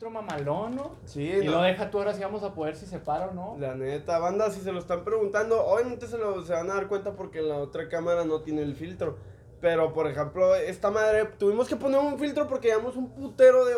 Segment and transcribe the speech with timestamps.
[0.00, 0.96] filtro mamalón, ¿no?
[1.04, 1.52] Sí, Y no.
[1.52, 3.56] lo deja tú ahora sí vamos a poder si se para o no.
[3.60, 6.88] La neta, banda, si se lo están preguntando, obviamente se, lo, se van a dar
[6.88, 9.18] cuenta porque la otra cámara no tiene el filtro.
[9.60, 13.74] Pero, por ejemplo, esta madre, tuvimos que poner un filtro porque llevamos un putero de,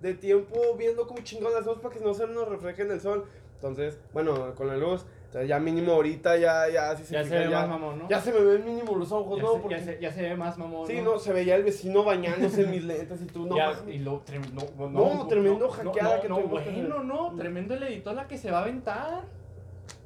[0.00, 3.24] de tiempo viendo cómo chingados hacemos para que no se nos refleje en el sol.
[3.56, 5.04] Entonces, bueno, con la luz,
[5.34, 8.08] entonces ya mínimo ahorita, ya, ya, si se Ya se ve ya, más mamón, ¿no?
[8.08, 9.52] ya se me ven mínimo los ojos, Ya ¿no?
[9.54, 10.86] se, Porque, ya, se, ya se ve más mamón.
[10.86, 13.98] sí, no, se veía el vecino bañándose en mis lentes y tú, no, Ya, y
[13.98, 18.28] lo trem- no, No, tremendo hackeada no, que no, bueno, no, tremendo el editor la
[18.28, 19.22] que se va a aventar.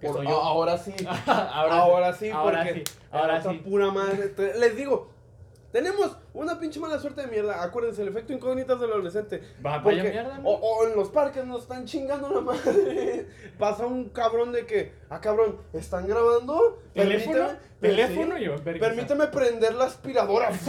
[0.01, 0.41] Por- soy yo.
[0.41, 0.95] ahora sí.
[1.27, 3.49] ahora, ahora sí, ahora porque sí, ahora sí.
[3.59, 4.33] pura madre.
[4.59, 5.11] Les digo,
[5.73, 7.63] tenemos una pinche mala suerte de mierda.
[7.63, 9.43] Acuérdense, el efecto incógnitas del adolescente.
[9.65, 10.49] Va- Porque- vaya mierda, ¿no?
[10.49, 13.27] o, o en los parques nos están chingando la madre.
[13.59, 16.81] Pasa un cabrón de que, ah cabrón, ¿están grabando?
[16.95, 18.57] Teléfono, Permíteme- teléfono sí, yo.
[18.65, 20.51] Permíteme prender la aspiradora.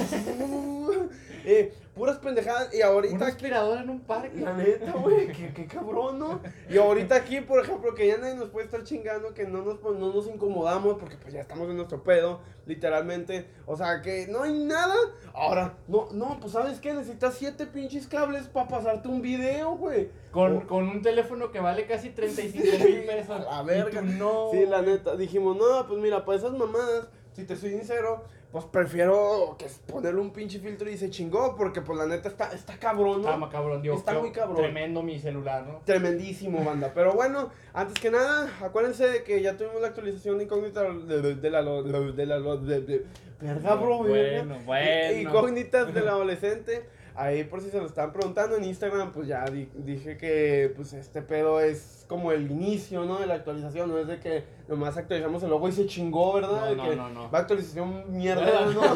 [1.45, 2.73] Eh, puras pendejadas.
[2.75, 4.39] Y ahorita Una aspiradora en un parque.
[4.41, 6.41] la neta, güey, qué, qué cabrón, ¿no?
[6.69, 9.77] Y ahorita aquí, por ejemplo, que ya nadie nos puede estar chingando, que no nos,
[9.79, 13.47] pues, no nos incomodamos, porque pues ya estamos en nuestro pedo, literalmente.
[13.65, 14.95] O sea, que no hay nada.
[15.33, 16.93] Ahora, no, no, pues ¿sabes qué?
[16.93, 20.09] Necesitas siete pinches cables para pasarte un video, güey.
[20.31, 23.45] Con, O- con un teléfono que vale casi 35 mil pesos.
[23.49, 24.01] A verga.
[24.01, 24.49] no.
[24.51, 28.65] Sí, la neta, dijimos, no, pues mira, para esas mamadas, si te soy sincero, pues
[28.65, 32.77] prefiero que ponerle un pinche filtro y se chingó, porque pues la neta está, está
[32.79, 33.31] cabrón, ¿no?
[33.33, 33.97] Está cabrón, Dios.
[33.99, 34.57] Está muy cabrón.
[34.57, 35.81] Tremendo mi celular, ¿no?
[35.85, 36.91] Tremendísimo, banda.
[36.95, 41.21] Pero bueno, antes que nada, acuérdense de que ya tuvimos la actualización de incógnita de,
[41.21, 43.05] de, de la lo- de la lo- de, de-
[43.39, 43.99] verga, bro.
[43.99, 45.19] Bueno, bueno.
[45.21, 46.85] Incógnitas del adolescente.
[47.15, 50.93] Ahí por si se lo están preguntando en Instagram, pues ya di- dije que pues
[50.93, 53.19] este pedo es como el inicio, ¿no?
[53.19, 56.71] De la actualización, no es de que nomás actualizamos el logo y se chingó, ¿verdad?
[56.71, 57.29] No, no, que no, no.
[57.31, 58.81] Va actualización mierda, ¿no?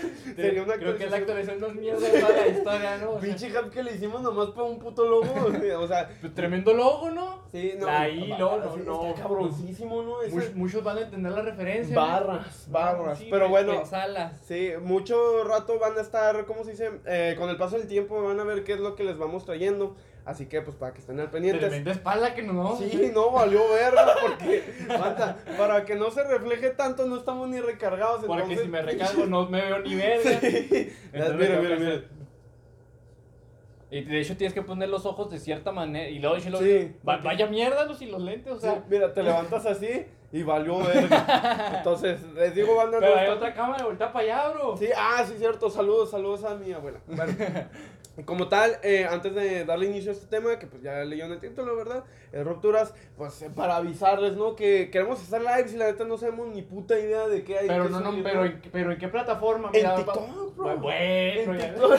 [0.36, 1.58] Sería una Creo que es la actualización.
[1.58, 3.10] actualización más mierda de toda la historia, ¿no?
[3.10, 5.34] O sea, Pinche hack que le hicimos nomás para un puto logo,
[5.78, 7.40] o sea, pues, tremendo logo, ¿no?
[7.52, 7.86] Sí, no.
[7.88, 9.06] Ahí, no, no, no.
[9.08, 10.22] Está cabroncísimo, ¿no?
[10.22, 11.94] Ese- Muchos, muchos van a entender la referencia.
[11.94, 12.00] ¿no?
[12.00, 13.18] barras, barras.
[13.18, 14.40] Sí, Pero bueno, pensalas.
[14.46, 16.90] sí, mucho rato van a estar, ¿cómo se dice?
[17.04, 19.44] Eh, con el paso del tiempo van a ver qué es lo que les vamos
[19.44, 19.94] trayendo.
[20.24, 21.60] Así que, pues, para que estén al pendientes.
[21.66, 24.62] Tremenda espalda que a Sí, no, valió verga, porque,
[25.56, 28.24] para que no se refleje tanto, no estamos ni recargados.
[28.24, 30.40] Porque entonces- si me recargo no me veo ni verga.
[30.40, 30.92] Sí.
[31.12, 32.02] Entonces, mira, mira, mira.
[33.92, 36.08] Y de hecho tienes que poner los ojos de cierta manera.
[36.08, 38.84] Y luego Sí, va- porque- vaya mierda los y los lentes, o Sí, sea.
[38.88, 41.72] mira, te levantas así y valió verga.
[41.78, 44.76] Entonces, les digo, banda, Pero no hay otra cámara, voltea para allá, bro.
[44.76, 45.68] Sí, ah, sí, cierto.
[45.70, 47.00] Saludos, saludos a mi abuela.
[47.08, 47.32] Bueno,
[48.24, 51.40] como tal, eh, antes de darle inicio a este tema, que pues ya leyeron el
[51.40, 52.04] título, ¿verdad?
[52.32, 54.54] Eh, rupturas, pues eh, para avisarles, ¿no?
[54.54, 57.66] Que queremos hacer lives y la neta no sabemos ni puta idea de qué hay.
[57.68, 59.70] Pero que no, no, pero, ¿en, pero ¿en qué plataforma?
[59.72, 60.76] En TikTok, bro.
[60.78, 61.98] Bueno, En ya- TikTok.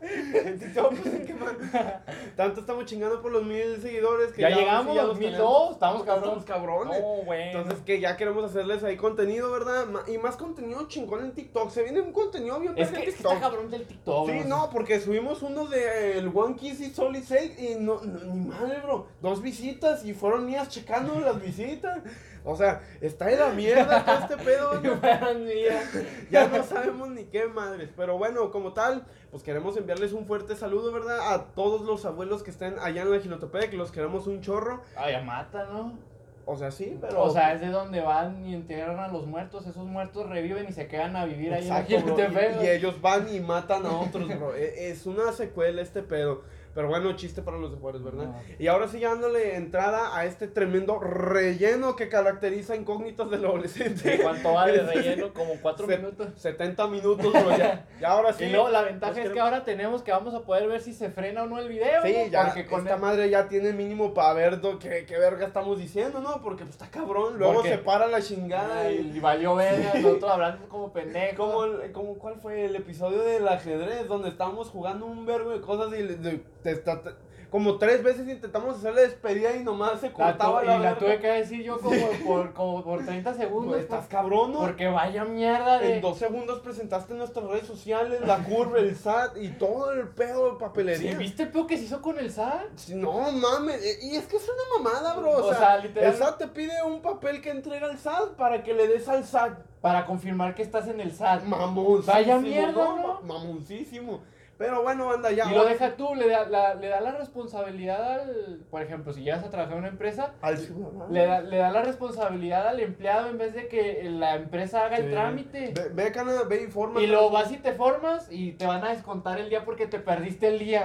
[0.34, 1.34] en TikTok, pues, ¿en qué?
[2.36, 5.70] Tanto estamos chingando por los mil seguidores que Ya sí llegamos, los 2002, tenemos.
[5.72, 6.38] estamos cabrones.
[6.38, 7.00] Estamos cabrones.
[7.00, 7.58] No, bueno.
[7.60, 9.86] Entonces que ya queremos hacerles ahí contenido, ¿verdad?
[10.08, 11.70] Y más contenido chingón en TikTok.
[11.70, 13.32] Se viene un contenido bien es que en TikTok.
[13.32, 14.28] está cabrón del TikTok.
[14.30, 18.34] Sí, no, porque subimos uno de el One Kiss y Solid 6 y no, no,
[18.34, 19.06] ni madre, bro.
[19.20, 21.98] Dos visitas y fueron mías checando las visitas.
[22.44, 24.74] O sea, está de la mierda todo este pedo.
[24.82, 25.00] ¿no?
[26.30, 27.90] Ya no sabemos ni qué madres.
[27.96, 31.34] Pero bueno, como tal, pues queremos enviarles un fuerte saludo, ¿verdad?
[31.34, 34.82] A todos los abuelos que estén allá en la Gilotepec, los queremos un chorro.
[34.96, 35.98] Ay, a mata, ¿no?
[36.46, 37.22] O sea, sí, pero.
[37.22, 39.66] O sea, es de donde van y entierran a los muertos.
[39.66, 42.70] Esos muertos reviven y se quedan a vivir ahí Exacto, en bro, Ejilotepec, y, y
[42.70, 44.54] ellos van y matan a otros, bro.
[44.56, 46.42] E- Es una secuela este pedo.
[46.74, 48.26] Pero bueno, chiste para los de Juárez, ¿verdad?
[48.26, 48.34] No.
[48.58, 54.20] Y ahora sí, ya dándole entrada a este tremendo relleno que caracteriza incógnitas del adolescente.
[54.22, 55.32] ¿Cuánto vale de relleno?
[55.34, 56.28] Como cuatro Se- minutos.
[56.36, 57.56] 70 minutos, bro.
[57.56, 58.44] Ya, ya ahora sí.
[58.44, 61.10] y luego la ventaja es que ahora tenemos que vamos a poder ver si se
[61.10, 62.02] frena o no el video.
[62.04, 62.26] Sí, ¿no?
[62.30, 65.78] ya, Porque con esta el- madre ya tiene mínimo para ver qué, qué verga estamos
[65.78, 66.40] diciendo, ¿no?
[66.40, 69.16] Porque pues está cabrón, luego Porque- se para la chingada Ay, y...
[69.16, 71.36] y valió verga, nosotros hablando como pendejos.
[71.36, 75.92] Como, como, ¿Cuál fue el episodio del ajedrez donde estábamos jugando un verbo de cosas
[75.98, 77.10] y le- de- te está- te-
[77.50, 80.96] como tres veces intentamos hacerle despedida y nomás se La cortaba tu- la, y la
[80.96, 83.72] tuve que decir yo como por, como por 30 segundos.
[83.72, 84.60] Pues, estás por- cabrón, ¿no?
[84.60, 85.96] porque vaya mierda de...
[85.96, 90.06] En dos segundos presentaste en nuestras redes sociales la curva, el SAT y todo el
[90.10, 91.10] pedo de papelería.
[91.10, 92.66] ¿Sí, ¿Viste el pedo que se hizo con el SAT?
[92.76, 95.30] Sí, No mames, eh, y es que es una mamada, bro.
[95.32, 98.36] O, O sea, sea, literal- el SAT te pide un papel que entrega el SAT
[98.36, 99.58] para que le des al SAT.
[99.80, 101.42] Para confirmar que estás en el SAT.
[101.46, 102.12] Mamoncísimo.
[102.14, 103.20] Vaya mierda, ¿no?
[103.22, 104.20] Mamoncísimo.
[104.60, 105.50] Pero bueno, anda ya.
[105.50, 108.60] Y lo deja tú, le da, la, le da la responsabilidad al...
[108.70, 111.08] Por ejemplo, si llegas a trabajar en una empresa, Al ciudadano.
[111.08, 114.98] le da, le da la responsabilidad al empleado en vez de que la empresa haga
[114.98, 115.72] el trámite.
[115.74, 117.00] Ve, ve, cana, ve y forma.
[117.00, 119.98] Y luego vas y te formas y te van a descontar el día porque te
[119.98, 120.84] perdiste el día.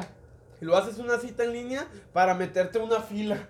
[0.62, 3.50] Y luego haces una cita en línea para meterte una fila.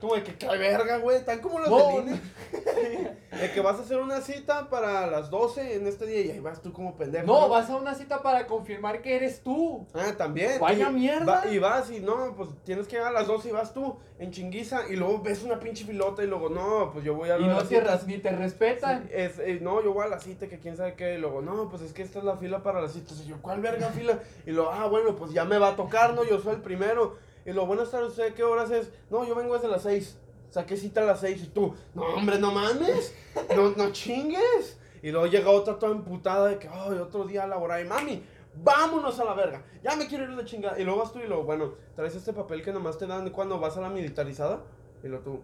[0.00, 1.24] Como de que, qué verga, güey.
[1.24, 2.20] Tan como los No, de línea.
[3.38, 6.40] De que vas a hacer una cita para las 12 en este día y ahí
[6.40, 7.26] vas tú como pendejo.
[7.26, 9.86] No, vas a una cita para confirmar que eres tú.
[9.94, 10.58] Ah, también.
[10.60, 11.24] Vaya Y mierda.
[11.44, 13.96] va- y vas y no, pues tienes que llegar a las 12 y vas tú
[14.18, 17.38] en chinguiza y luego ves una pinche filota y luego, no, pues yo voy a
[17.38, 19.04] Y no res- ni te respetan.
[19.04, 21.40] Sí, es, eh, no, yo voy a la cita, que quién sabe qué, y luego,
[21.42, 23.20] no, pues es que esta es la fila para las citas.
[23.24, 24.18] Y yo, ¿cuál verga fila?
[24.46, 26.24] Y luego, ah, bueno, pues ya me va a tocar, ¿no?
[26.24, 27.16] Yo soy el primero.
[27.48, 28.92] Y luego, buenas tardes, ¿usted qué horas es?
[29.08, 30.18] No, yo vengo desde las 6.
[30.50, 33.14] Saqué cita a las 6 y tú, no, hombre, no mames,
[33.56, 34.78] no, no chingues.
[35.02, 37.80] Y luego llega otra toda emputada de que, ay, otro día a laborar.
[37.80, 38.22] Y mami,
[38.54, 40.78] vámonos a la verga, ya me quiero ir de chingada.
[40.78, 43.58] Y luego vas tú y luego, bueno, traes este papel que nomás te dan cuando
[43.58, 44.60] vas a la militarizada.
[45.02, 45.40] Y luego tú,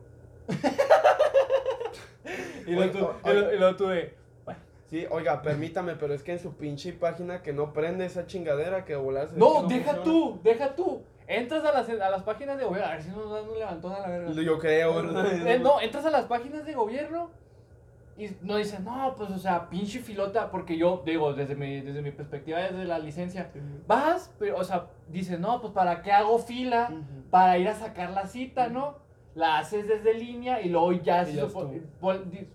[2.66, 2.98] Y luego tú,
[3.30, 4.14] y luego- y luego tú de,
[4.44, 4.60] bueno.
[4.90, 8.84] Sí, oiga, permítame, pero es que en su pinche página que no prende esa chingadera
[8.84, 9.30] que volar.
[9.34, 11.02] No, deja tú, deja tú.
[11.26, 12.86] Entras a las, a las páginas de gobierno.
[12.88, 14.32] A ver si nos dan un levantón a la verga.
[14.42, 15.46] Yo creo, ¿verdad?
[15.46, 17.30] Eh, no, entras a las páginas de gobierno
[18.16, 22.00] y no dicen, no, pues, o sea, pinche filota, porque yo, digo, desde mi, desde
[22.02, 23.50] mi perspectiva, desde la licencia,
[23.88, 26.92] vas, pero, o sea, dices, no, pues, ¿para qué hago fila?
[27.30, 28.96] Para ir a sacar la cita, ¿no?
[29.34, 31.68] La haces desde línea y luego ya, Y ya supo-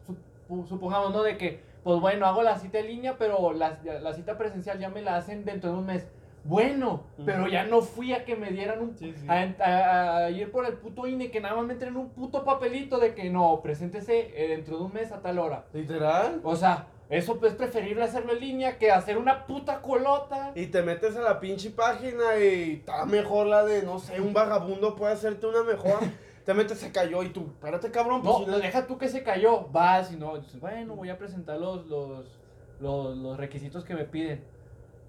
[0.07, 1.23] sup- supongamos, ¿no?
[1.23, 4.89] De que, pues, bueno, hago la cita en línea, pero la, la cita presencial ya
[4.89, 6.07] me la hacen dentro de un mes.
[6.43, 9.27] Bueno, pero ya no fui a que me dieran un Sí, sí.
[9.27, 12.43] a, a- a ir por el puto INE que nada más me entren un puto
[12.45, 15.65] papelito de que no, preséntese eh, dentro de un mes a tal hora.
[15.73, 16.39] Literal.
[16.43, 20.51] O sea, eso pues, es preferible hacerlo en línea que hacer una puta colota.
[20.55, 24.33] Y te metes a la pinche página y está mejor la de, no sé, un
[24.33, 25.99] vagabundo puede hacerte una mejor.
[26.45, 29.07] te metes, se cayó y tú, espérate cabrón, pues No, si no- deja tú que
[29.09, 29.67] se cayó.
[29.71, 32.39] Vas y no, bueno, voy a presentar los, los,
[32.79, 34.43] los, los requisitos que me piden.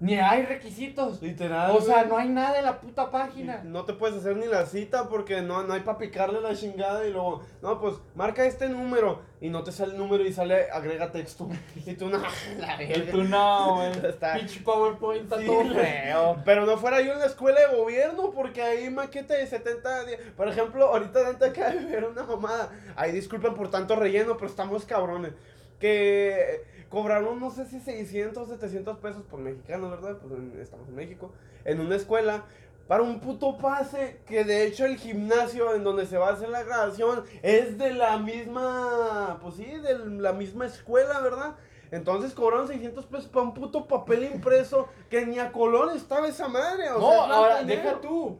[0.01, 1.21] Ni hay requisitos.
[1.21, 1.71] Literal.
[1.77, 3.61] O sea, no hay nada en la puta página.
[3.63, 7.05] No te puedes hacer ni la cita porque no, no hay para picarle la chingada
[7.07, 10.71] y luego, no, pues marca este número y no te sale el número y sale
[10.71, 11.47] agrega texto.
[11.85, 12.17] Y tú, no,
[12.59, 13.91] la Y tú no, güey.
[14.09, 15.45] Está- Pinche PowerPoint está Sí.
[15.45, 16.41] todo feo.
[16.45, 20.19] Pero no fuera yo en la escuela de gobierno, porque ahí maqueta de 70 días.
[20.35, 22.71] Por ejemplo, ahorita Dante acaba de ver una mamada.
[22.95, 25.33] Ahí disculpen por tanto relleno, pero estamos cabrones.
[25.79, 30.17] Que cobraron, no sé si 600, 700 pesos por mexicanos, ¿verdad?
[30.21, 31.31] Pues en- estamos en México.
[31.65, 32.43] En una escuela.
[32.87, 36.49] Para un puto pase, que de hecho el gimnasio en donde se va a hacer
[36.49, 41.55] la grabación es de la misma, pues sí, de la misma escuela, ¿verdad?
[41.91, 46.49] Entonces cobraron 600 pesos para un puto papel impreso que ni a color estaba esa
[46.49, 46.89] madre.
[46.91, 48.37] O No, sea, ahora, deja tú.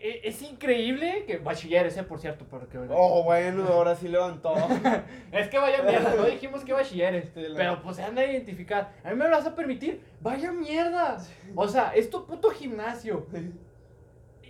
[0.00, 2.78] E- e- Es increíble que bachilleres, eh, por cierto, porque...
[2.90, 4.54] Oh, bueno, ahora sí levantó.
[5.32, 8.92] Es que vaya mierda, no dijimos que bachilleres, Sí, pero pues se han de identificar.
[9.04, 11.18] A mí me lo vas a permitir, vaya mierda.
[11.54, 13.26] O sea, es tu puto gimnasio.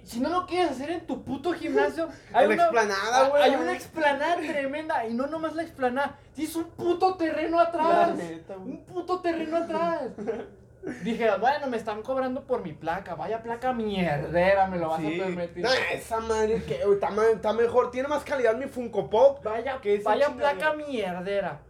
[0.05, 3.43] Si no lo quieres hacer en tu puto gimnasio, En la explanada, güey.
[3.43, 8.15] Hay una explanada tremenda, y no nomás la explanada, tienes un puto terreno atrás.
[8.17, 8.57] neta.
[8.57, 10.11] Un puto terreno atrás.
[11.03, 13.15] Dije, bueno, me están cobrando por mi placa.
[13.15, 15.21] Vaya placa mierdera, me lo vas Sí.
[15.21, 15.63] a permitir.
[15.63, 19.43] Nah, esa madre que está, está mejor, tiene más calidad mi Funko Pop.
[19.45, 21.61] Vaya, que vaya placa mierdera.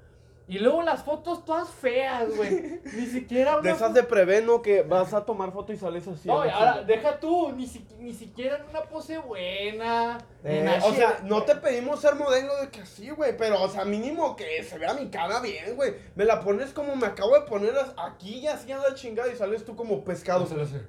[0.48, 2.80] Y luego las fotos todas feas, güey.
[2.94, 6.26] Ni siquiera una De esas de preveno que vas a tomar foto y sales así.
[6.26, 10.18] No, ahora, deja tú, ni, si- ni siquiera en una pose buena.
[10.44, 13.84] Eh, o sea, no te pedimos ser modelo de que sí, güey, pero, o sea,
[13.84, 15.94] mínimo que se vea mi cara bien, güey.
[16.14, 19.36] Me la pones como me acabo de poner aquí y así a la chingada y
[19.36, 20.40] sales tú como pescado.
[20.40, 20.80] No se lo sé.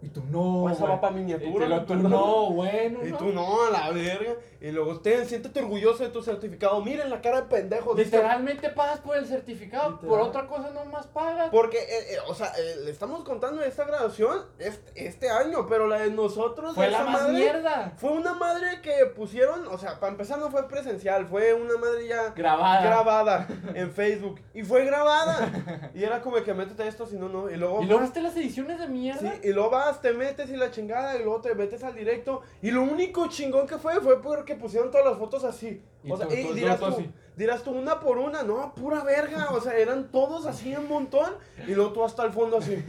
[0.00, 0.62] Y tú no.
[0.64, 1.66] O esa va para Y miniatura.
[1.66, 3.00] lo- tú no, bueno.
[3.04, 4.34] Y tú no, a la verga.
[4.60, 6.80] Y luego, ten, siéntete orgulloso de tu certificado.
[6.82, 7.94] Miren la cara de pendejo.
[7.94, 10.08] Literalmente pagas por el certificado, Literal.
[10.08, 11.48] por otra cosa no más pagas.
[11.50, 15.86] Porque, eh, eh, o sea, eh, le estamos contando esta grabación este, este año, pero
[15.88, 16.74] la de nosotros.
[16.76, 17.92] Fue la más madre, mierda.
[17.96, 22.06] Fue una madre que pusieron, o sea, para empezar no fue presencial, fue una madre
[22.06, 22.82] ya Grabada.
[22.82, 24.40] grabada en Facebook.
[24.54, 25.90] Y fue grabada.
[25.94, 27.50] y era como que métete esto, si no, no.
[27.50, 27.82] Y luego.
[27.82, 29.20] Y lograste las ediciones de mierda.
[29.20, 32.42] Sí, y luego vas, te metes y la chingada, y luego te metes al directo.
[32.62, 35.82] Y lo único chingón que fue fue porque pusieron todas las fotos así.
[36.08, 37.04] O sea, y dirás, tú
[37.36, 39.50] dirás tú una por una, no, pura verga.
[39.50, 41.32] O sea, eran todos así un montón.
[41.66, 42.84] Y luego tú hasta el fondo así.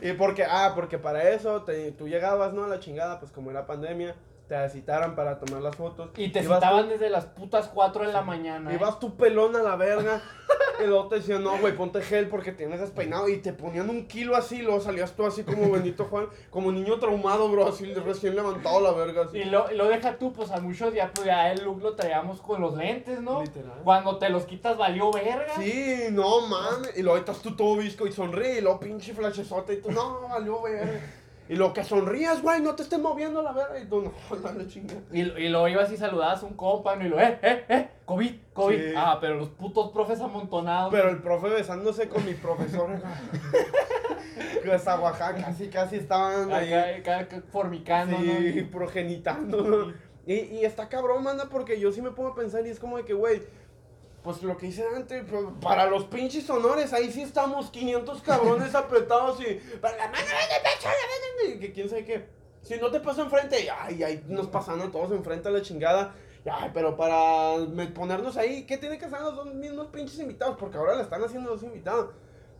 [0.00, 2.64] y porque, ah, porque para eso te- tú llegabas, ¿no?
[2.64, 4.14] A la chingada, pues como era pandemia.
[4.52, 6.10] Te citaran para tomar las fotos.
[6.16, 8.70] Y te Ibas citaban tú- desde las putas 4 de la mañana.
[8.70, 8.74] ¿eh?
[8.74, 10.20] Ibas tu pelón a la verga.
[10.82, 13.28] Y luego te decían, no, güey, ponte gel porque tienes despeinado.
[13.28, 16.72] Y te ponían un kilo así, y luego salías tú así como Benito Juan, como
[16.72, 19.24] niño traumado, bro, así recién levantado la verga.
[19.26, 19.38] Así.
[19.38, 21.94] Y lo, y lo deja tú, pues a muchos ya, pues ya el look lo
[21.94, 23.42] traíamos con los lentes, ¿no?
[23.42, 23.80] Literal.
[23.84, 25.54] Cuando te los quitas valió verga.
[25.56, 26.96] Sí, no mames.
[26.96, 28.58] Y luego estás tú todo visco y sonríe.
[28.58, 29.74] Y luego pinche flashezote.
[29.74, 31.00] Y tú, no, valió verga.
[31.48, 33.78] Y lo que sonrías, güey, no te estés moviendo la verga.
[33.78, 35.00] Y tú, no, dale chingada.
[35.12, 37.04] Y, y lo ibas y saludabas a un compa, ¿no?
[37.04, 38.78] Y lo, eh, eh, eh, COVID, COVID.
[38.78, 38.94] Sí.
[38.96, 40.92] Ah, pero los putos profes amontonados.
[40.92, 42.90] Pero el profe besándose con mi profesor.
[44.72, 46.72] Hasta Oaxaca, casi, casi estaban ahí.
[46.72, 48.70] acá, acá, formicando, Sí, ¿no?
[48.70, 49.62] progenitando.
[49.62, 49.92] ¿no?
[50.24, 52.96] Y, y está cabrón, manda, porque yo sí me pongo a pensar y es como
[52.96, 53.42] de que, güey,
[54.22, 58.74] pues lo que hice antes, pues, para los pinches honores, ahí sí estamos 500 cabrones
[58.74, 62.04] apretados y, para la mano en el pecho, la mano en el-", que quién sabe
[62.04, 62.28] qué.
[62.62, 66.14] Si no te paso enfrente, ay, ay, nos pasan a todos enfrente a la chingada.
[66.50, 70.56] Ay, pero para me- ponernos ahí, ¿qué tiene que hacer los dos mismos pinches invitados?
[70.58, 72.10] Porque ahora le están haciendo dos invitados.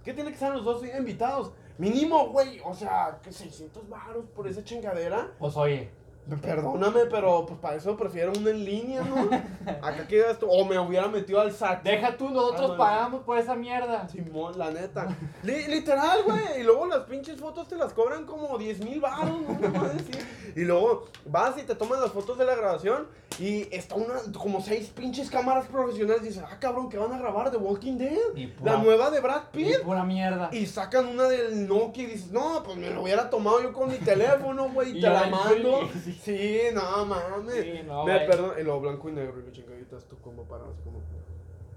[0.05, 1.53] ¿Qué tiene que ser los dos invitados?
[1.79, 5.33] Mínimo, güey, o sea, que 600 baros por esa chingadera.
[5.39, 5.91] Pues oye,
[6.41, 9.29] Perdóname, pero pues para eso prefiero uno en línea, ¿no?
[9.87, 10.47] Acá queda esto.
[10.49, 11.83] O me hubiera metido al SAT.
[11.83, 14.09] deja tú, nosotros Ah, pagamos por esa mierda.
[14.09, 15.09] Simón, la neta.
[15.43, 16.61] Li- literal, güey.
[16.61, 19.59] Y luego las pinches fotos te las cobran como 10 mil baros, ¿no?
[20.55, 23.09] Y luego vas y te toman las fotos de la grabación.
[23.39, 26.23] Y está una, como seis pinches cámaras profesionales.
[26.23, 28.19] Y dices, ah, cabrón, que van a grabar de Walking Dead.
[28.37, 29.81] Y pura- La nueva de Brad Y Pitt.
[29.83, 30.51] pura mierda.
[30.53, 33.89] Y sacan una del Nokia y dices, no, pues me lo hubiera tomado yo con
[33.89, 35.89] mi teléfono, güey, y Y te la mando.
[35.89, 36.12] Free.
[36.23, 37.55] Sí, no mames.
[37.63, 40.65] Sí, no, me perdón, y lo blanco y negro y lo chingaditas, tú como para,
[40.65, 41.01] así como.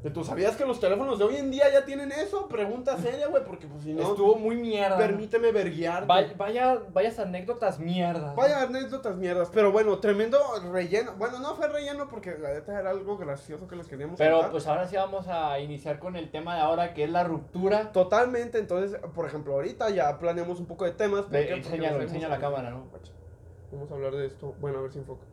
[0.04, 2.48] ¿Que ¿Tú sabías que los teléfonos de hoy en día ya tienen eso?
[2.48, 4.98] Pregunta seria, güey, porque pues si no, Estuvo muy mierda.
[5.00, 6.06] permíteme verguiarte.
[6.06, 8.36] Vaya, vaya, vayas anécdotas mierdas.
[8.36, 10.38] Vaya anécdotas mierdas, pero bueno, tremendo
[10.72, 11.14] relleno.
[11.18, 14.52] Bueno, no fue relleno porque la neta era algo gracioso que les queríamos Pero contar.
[14.52, 17.92] pues ahora sí vamos a iniciar con el tema de ahora que es la ruptura.
[17.92, 21.22] Totalmente, entonces, por ejemplo, ahorita ya planeamos un poco de temas.
[21.24, 22.84] ¿por Ve, enséñalo, enseña la cámara, ¿no?
[23.76, 24.56] Vamos a hablar de esto.
[24.60, 25.26] Bueno, a ver si enfoca.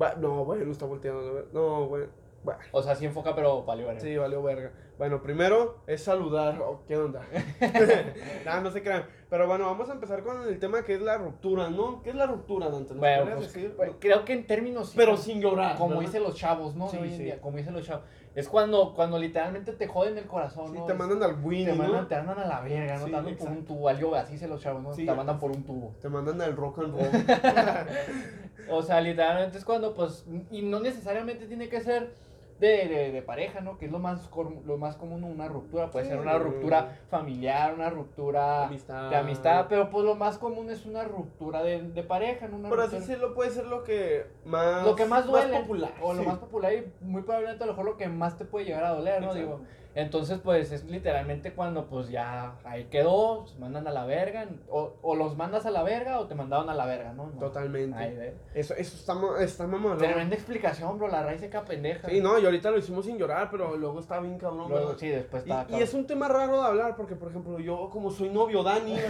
[0.00, 1.46] Va- no, güey, no está volteando.
[1.52, 2.04] No, güey.
[2.44, 4.00] Bueno, O sea, sí enfoca, pero valió verga.
[4.00, 4.70] sí, valió verga.
[4.96, 6.60] Bueno, primero es saludar.
[6.62, 7.22] Oh, ¿Qué onda?
[8.44, 9.04] Nada, no se crean.
[9.28, 12.00] Pero bueno, vamos a empezar con el tema que es la ruptura, ¿no?
[12.02, 12.94] ¿Qué es la ruptura, Dante?
[12.94, 13.74] ¿Nos Bueno, pues, decir?
[13.76, 14.92] pues, creo que en términos...
[14.96, 15.76] Pero sin llorar.
[15.76, 16.02] Como ¿verdad?
[16.06, 16.88] dicen los chavos, ¿no?
[16.88, 17.24] Sí, De hoy en sí.
[17.24, 18.04] día, como dicen los chavos.
[18.38, 20.84] Es cuando, cuando literalmente te joden el corazón, Sí, ¿no?
[20.84, 21.82] te mandan al Winnie, te ¿no?
[21.82, 22.98] mandan, te mandan a la verga, ¿no?
[23.00, 24.94] Sí, te mandan por un tubo, al yo, así dicen los chavos, ¿no?
[24.94, 25.04] Sí.
[25.04, 25.92] te mandan por un tubo.
[26.00, 27.08] Te mandan al rock and roll.
[28.70, 32.12] O sea, literalmente es cuando, pues, y no necesariamente tiene que ser
[32.60, 33.78] de, de, de pareja, ¿no?
[33.78, 34.28] Que es lo más,
[34.66, 35.90] lo más común, una ruptura.
[35.90, 39.10] Puede Sí, ser una ruptura familiar, una ruptura Amistad.
[39.10, 42.56] de amistad, pero pues lo más común es una ruptura de, de pareja, ¿no?
[42.56, 44.84] Una Por así ruptura- decirlo, puede ser lo que más.
[44.84, 45.92] lo que más duele popular.
[46.02, 48.64] o lo más popular y muy probablemente a lo mejor lo que más te puede
[48.66, 49.28] llegar a doler, ¿no?
[49.28, 49.38] Exacto.
[49.38, 49.60] Digo,
[50.00, 54.94] entonces pues es literalmente cuando pues ya ahí quedó, se mandan a la verga, o,
[55.02, 57.26] o los mandas a la verga o te mandaron a la verga, ¿no?
[57.26, 57.38] No.
[57.38, 57.96] Totalmente.
[57.98, 58.32] Ahí.
[58.54, 59.66] Eso, eso está, está.
[59.98, 62.08] Tremenda explicación, bro, la raíz queda pendeja.
[62.08, 64.72] Sí, no, y ahorita lo hicimos sin llorar, pero luego está bien cabrón.
[64.98, 67.88] Sí, después Y, está y es un tema raro de hablar, porque por ejemplo, yo
[67.90, 68.96] como soy novio Dani.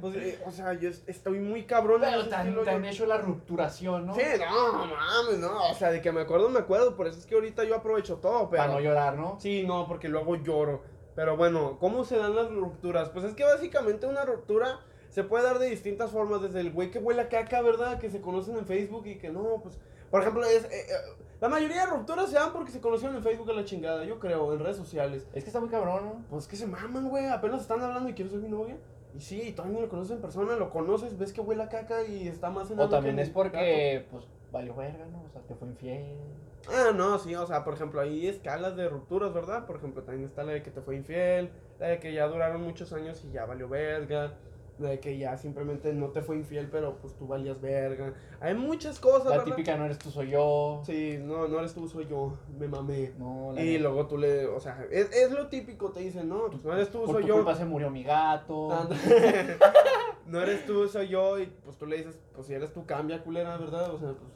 [0.00, 2.02] Pues, eh, o sea, yo es- estoy muy cabrón.
[2.04, 4.14] en Pero te han yo- hecho la rupturación, ¿no?
[4.14, 7.26] Sí, no, mames, no, o sea, de que me acuerdo, me acuerdo, por eso es
[7.26, 8.62] que ahorita yo aprovecho todo, pero...
[8.62, 9.36] Para no llorar, ¿no?
[9.40, 10.82] Sí, no, porque luego lloro.
[11.14, 13.08] Pero bueno, ¿cómo se dan las rupturas?
[13.08, 16.42] Pues es que básicamente una ruptura se puede dar de distintas formas.
[16.42, 17.98] Desde el güey que huele a caca, ¿verdad?
[17.98, 19.78] Que se conocen en Facebook y que no, pues.
[20.10, 23.22] Por ejemplo, es, eh, eh, la mayoría de rupturas se dan porque se conocieron en
[23.22, 25.26] Facebook a la chingada, yo creo, en redes sociales.
[25.32, 26.24] Es que está muy cabrón, ¿no?
[26.28, 27.26] Pues que se maman, güey.
[27.26, 28.76] Apenas están hablando y quiero ser mi novia.
[29.14, 31.68] Y sí, y todavía no lo conoces en persona, lo conoces, ves que huele a
[31.70, 35.22] caca y está más en O también es porque, pues, valió verga, ¿no?
[35.22, 36.18] O sea, te fue infiel.
[36.68, 39.66] Ah, no, sí, o sea, por ejemplo, hay escalas de rupturas, ¿verdad?
[39.66, 42.62] Por ejemplo, también está la de que te fue infiel, la de que ya duraron
[42.62, 44.34] muchos años y ya valió verga,
[44.78, 48.12] la de que ya simplemente no te fue infiel, pero pues tú valías verga.
[48.40, 49.44] Hay muchas cosas, La ¿verdad?
[49.44, 50.82] típica no eres tú, soy yo.
[50.84, 53.12] Sí, no, no eres tú, soy yo, me mamé.
[53.18, 53.82] No, la Y neta.
[53.84, 56.90] luego tú le, o sea, es, es lo típico, te dicen, no, pues no eres
[56.90, 57.34] tú, Por soy tu yo.
[57.36, 58.68] culpa se murió mi gato.
[60.26, 63.22] No eres tú, soy yo, y pues tú le dices, pues si eres tú, cambia,
[63.22, 63.94] culera, ¿verdad?
[63.94, 64.32] O sea, pues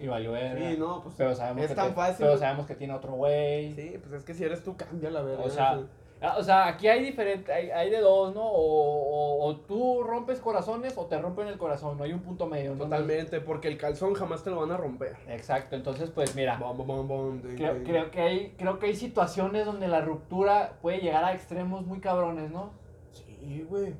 [0.00, 0.70] Y valió verga.
[0.70, 2.16] sí, no, pues Pero sabemos, es que tan te- fácil.
[2.26, 3.72] pero sabemos que tiene otro güey.
[3.74, 5.44] Sí, pues es que si eres tú, cambia la verdad.
[5.46, 5.80] O sea,
[6.20, 8.42] Ah, O sea, aquí hay diferente, hay, hay de dos, ¿no?
[8.44, 12.46] O, o, o tú rompes corazones o te rompen el corazón, no hay un punto
[12.48, 12.72] medio.
[12.74, 12.84] ¿no?
[12.84, 15.14] Totalmente, porque el calzón jamás te lo van a romper.
[15.28, 18.86] Exacto, entonces pues mira, Bom, bom, bom, bom, ding, creo, creo que hay, creo que
[18.86, 22.72] hay situaciones donde la ruptura puede llegar a extremos muy cabrones, ¿no?
[23.12, 23.94] Sí, güey.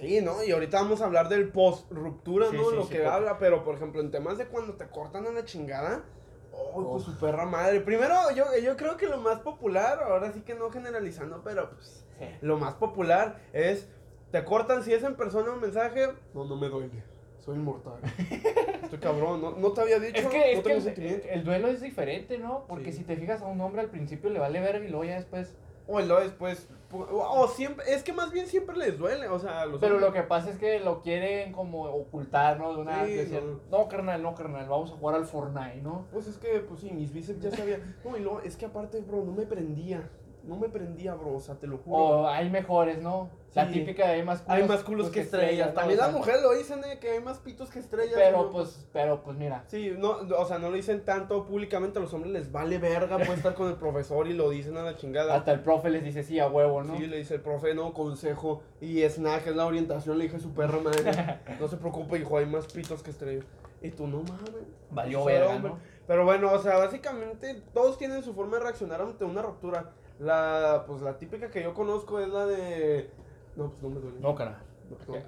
[0.00, 0.42] Sí, ¿no?
[0.44, 2.70] Y ahorita vamos a hablar del post-ruptura, Sí, ¿no?
[2.70, 5.30] sí, Lo sí, que habla, pero por ejemplo, en temas de cuando te cortan a
[5.32, 6.04] la chingada,
[6.52, 7.80] oh, pues su perra madre.
[7.80, 12.04] Primero, yo, yo creo que lo más popular, ahora sí que no generalizando, pero pues
[12.40, 13.88] lo más popular es,
[14.30, 17.02] te cortan si es en persona un mensaje, no, no me duele,
[17.44, 18.00] soy inmortal.
[18.82, 21.44] Estoy cabrón, no, no te había dicho, Es que, no es que tengo el, el
[21.44, 22.66] duelo es diferente, ¿no?
[22.68, 22.98] Porque Sí.
[22.98, 25.54] si te fijas a un hombre al principio le vale verga y luego ya después...
[25.88, 29.66] O luego después, pu- o siempre, es que más bien siempre les duele, o sea,
[29.66, 32.74] los Pero lo que pasa es que lo quieren como ocultar, ¿no?
[32.74, 33.04] De una...
[33.04, 33.78] Sí, decir, no.
[33.78, 33.88] no.
[33.88, 36.06] carnal, no, carnal, vamos a jugar al Fortnite, ¿no?
[36.12, 37.80] Pues es que, pues sí, mis bíceps ya sabía.
[38.04, 40.08] No, y luego, es que aparte, bro, no me prendía.
[40.46, 41.96] No me prendía, bro, o sea, te lo juro.
[41.96, 43.30] O hay mejores, ¿no?
[43.54, 43.72] La Sí.
[43.72, 45.68] típica de hay más culos, hay más culos que estrellas.
[45.68, 45.74] ¿no?
[45.74, 48.12] También las mujeres lo dicen, eh, que hay más pitos que estrellas.
[48.14, 48.50] Pero ¿no?
[48.50, 52.12] pues, pero pues mira, Sí, no, o sea, no lo dicen tanto públicamente, a los
[52.12, 55.34] hombres les vale verga, puede estar con el profesor y lo dicen a la chingada.
[55.34, 56.96] hasta el profe les dice sí a huevo, ¿no?
[56.96, 58.62] Sí, le dice el profe, no, consejo.
[58.80, 61.40] Y snack es la orientación, le dije a su perra madre.
[61.60, 63.46] No se preocupe, hijo, hay más pitos que estrellas.
[63.80, 64.50] Y tú, no mames.
[64.90, 65.58] Valió verga.
[65.58, 65.78] ¿no?
[66.06, 69.92] Pero bueno, o sea, básicamente todos tienen su forma de reaccionar ante una ruptura.
[70.18, 73.10] La, pues la típica que yo conozco es la de...
[73.54, 74.20] No, pues no me duele.
[74.20, 74.65] No, carnal.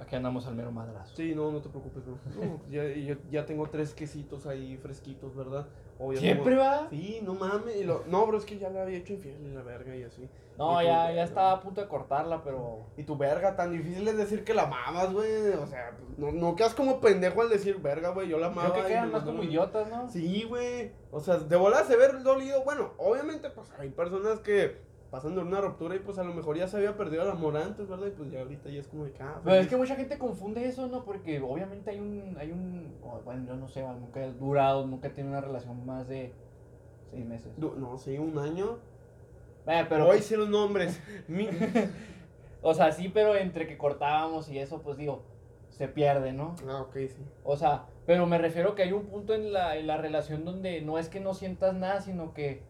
[0.01, 1.15] Aquí, andamos al mero madrazo.
[1.17, 2.19] Sí, no, no te preocupes, no.
[2.45, 5.67] No, ya, yo ya tengo tres quesitos ahí fresquitos, ¿verdad?
[6.13, 6.89] Ya ¿Siempre tengo- va?
[6.91, 7.77] Sí, no mames.
[7.77, 10.05] y lo- No, bro, es que ya le había hecho infiel y la verga y
[10.05, 10.29] así.
[10.57, 11.13] No, Y tú, ya, verga.
[11.15, 12.87] ya estaba a punto de cortarla, pero...
[12.97, 15.49] Y tu verga, tan difícil es decir que la amabas, güey.
[15.55, 18.29] O sea, no, no quedas como pendejo al decir verga, güey.
[18.29, 18.71] Yo la amaba.
[18.73, 20.09] Creo que quedan más como idiotas, ¿no?
[20.09, 20.93] Sí, güey.
[21.11, 22.63] O sea, de bolas se ver dolido.
[22.65, 24.77] Bueno, obviamente, pues hay personas que
[25.11, 27.57] pasan de una ruptura y pues a lo mejor ya se había perdido el amor
[27.57, 28.09] antes, ¿verdad?
[28.09, 30.67] Y pues ya ahorita ya es como de ah, Pero es que mucha gente confunde
[30.67, 31.05] eso, ¿no?
[31.05, 35.11] Porque obviamente hay un, hay un, bueno, yo no sé, nunca he durado, nunca he
[35.11, 36.33] tenido una relación más de
[37.11, 37.53] seis meses.
[37.57, 38.79] Du- No, sí, un año.
[39.67, 41.01] Eh, pero, hoy pues, sí los nombres.
[42.61, 45.23] O sea, sí, pero entre que cortábamos y eso, pues digo,
[45.71, 46.57] se pierde, ¿no?
[46.69, 47.25] ah, ok, sí.
[47.45, 50.81] O sea, pero me refiero que hay un punto en la, en la relación donde
[50.81, 52.63] no es que no sientas nada, sino que,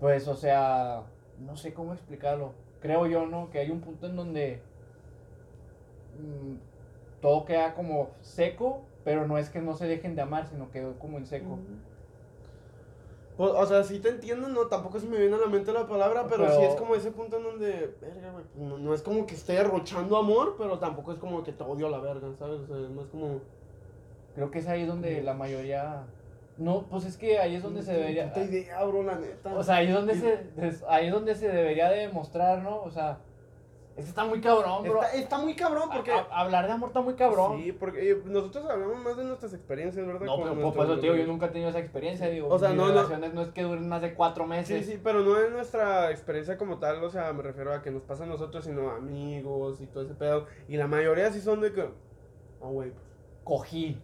[0.00, 1.04] pues, o sea,
[1.40, 2.52] no sé cómo explicarlo.
[2.80, 3.50] Creo yo, ¿no?
[3.50, 4.60] Que hay un punto en donde
[6.18, 6.56] mm,
[7.20, 10.98] todo queda como seco, pero no es que no se dejen de amar, sino quedó
[10.98, 11.58] como en seco.
[13.36, 15.86] Pues, o sea, sí te entiendo, no, tampoco se me viene a la mente la
[15.86, 18.94] palabra, pero, Pero- sí es como ese punto en donde, verga, güey, pues, no, no
[18.94, 21.98] es como que esté derrochando amor, pero tampoco es como que te odio a la
[21.98, 22.60] verga, ¿sabes?
[22.60, 23.40] O sea, es como...
[24.34, 26.04] Creo que es ahí donde la mayoría...
[26.58, 28.28] No, pues es que ahí es donde se debería...
[28.32, 29.54] puta idea, bro, la neta.
[29.54, 32.80] O sea, ahí es donde se, ahí es donde se debería de demostrar, ¿no?
[32.82, 33.18] O sea,
[33.96, 35.02] es que está muy cabrón, bro.
[35.02, 36.12] está, está muy cabrón porque...
[36.12, 37.62] A- a- hablar de amor está muy cabrón.
[37.62, 40.26] Sí, porque eh, nosotros hablamos más de nuestras experiencias, ¿verdad?
[40.26, 42.48] No, pero por eso digo, yo nunca he tenido esa experiencia, digo.
[42.48, 42.92] O sea, no, no.
[42.92, 44.86] relaciones no es que duren más de cuatro Sí, meses.
[44.86, 48.02] sí, pero no es nuestra experiencia como tal, o sea, me refiero a que nos
[48.02, 50.46] pasa a nosotros, sino a amigos y todo ese pedo.
[50.68, 51.88] Y la mayoría sí son de que...
[52.60, 53.02] Oh, güey, pues,
[53.44, 53.98] Cogí.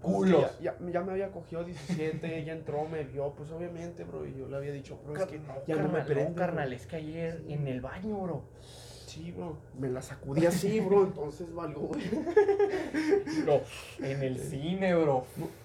[0.00, 0.44] Culos.
[0.44, 4.04] es que Ya, ya, ya me había cogido 17, ella entró, me vio, pues obviamente,
[4.04, 6.34] bro, y yo le había dicho, bro, es que ya no me prende.
[6.34, 8.42] carnal, es que ayer en el baño, bro.
[9.10, 11.88] Sí, bro, me la sacudí así, bro, entonces valió.
[13.44, 13.60] Bro,
[14.06, 15.24] en el cine, bro.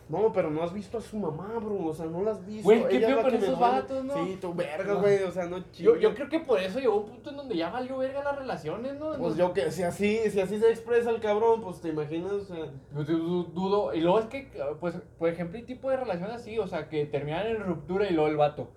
[0.10, 2.64] No, pero no has visto a su mamá, bro, o sea, no la has visto.
[2.64, 4.14] Güey, ¿qué con me esos vatos, no?
[4.26, 5.02] Sí, tu verga, No.
[5.02, 6.02] güey, o sea, no Yo, chingues.
[6.02, 9.00] yo creo que por eso llegó un punto en donde ya valió verga las relaciones,
[9.00, 9.14] ¿no?
[9.18, 12.46] Pues yo que, si así, si así se expresa el cabrón, pues te imaginas, o
[12.46, 12.66] sea...
[12.96, 13.94] Yo du- du- dudo.
[13.94, 17.06] Y luego es que, pues, por ejemplo, hay tipo de relación así, o sea, que
[17.06, 18.68] terminan en ruptura y luego el vato.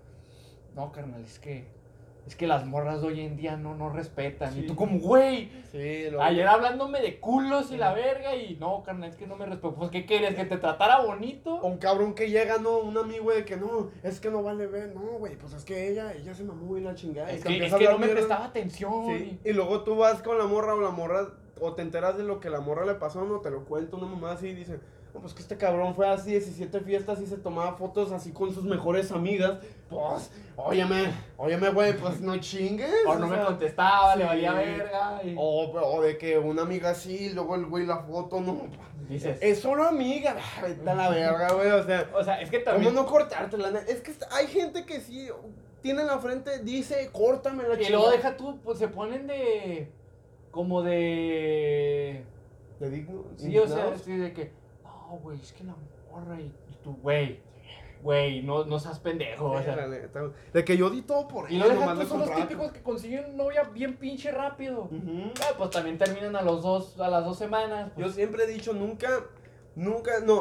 [0.74, 1.66] No, carnal, es que.
[2.28, 4.52] Es que las morras de hoy en día no, no respetan.
[4.52, 4.60] Sí.
[4.60, 5.50] Y tú, como, güey.
[5.72, 6.22] Sí, lo...
[6.22, 8.36] Ayer hablándome de culos y la verga.
[8.36, 9.74] Y no, carnal, es que no me respeto.
[9.74, 10.34] Pues, ¿qué querías?
[10.34, 11.54] ¿Que te tratara bonito?
[11.54, 14.66] O un cabrón que llega, no, un amigo de que no, es que no vale
[14.66, 17.32] ver, no, güey, pues es que ella, ella se mamó y la chingada.
[17.32, 19.06] Es y que, es que no me prestaba atención.
[19.06, 21.28] Sí, y luego tú vas con la morra o la morra,
[21.62, 24.06] o te enteras de lo que la morra le pasó, no, te lo cuenta una
[24.06, 24.80] mamá así y dice,
[25.12, 28.64] pues que este cabrón fue así 17 fiestas y se tomaba fotos así con sus
[28.64, 29.58] mejores amigas.
[29.88, 32.90] Pues, óyeme, óyeme, güey, pues no chingues.
[33.06, 35.20] O no me contestaba, le valía verga.
[35.24, 35.34] Y...
[35.36, 38.68] O, o de que una amiga sí, luego el güey la foto, no.
[39.08, 39.38] Dices.
[39.40, 42.10] Es solo amiga, vete a la verga, güey, o sea.
[42.14, 42.94] O sea, es que ¿Cómo también.
[42.94, 43.70] no cortártela?
[43.88, 45.28] Es que hay gente que sí
[45.80, 49.90] tiene en la frente, dice, córtame la Y luego deja tú, pues se ponen de.
[50.50, 52.24] Como de.
[52.80, 53.26] ¿Le digo?
[53.36, 54.52] Sí, o sea, sí, de que,
[55.08, 55.74] no, güey, es que la
[56.10, 57.40] morra y, y tú, güey,
[58.02, 59.86] güey, no, no seas pendejo, o la sea.
[59.86, 60.32] neta, güey.
[60.52, 62.82] De que yo di todo por Y ella, nomás tú, le son los típicos que
[62.82, 64.82] consiguen novia bien pinche rápido.
[64.82, 65.32] Ujú.
[65.40, 67.90] Ah, pues también terminan a los dos, a las dos semanas.
[67.96, 68.14] Yo pues.
[68.14, 69.08] siempre he dicho, nunca,
[69.74, 70.40] nunca, no.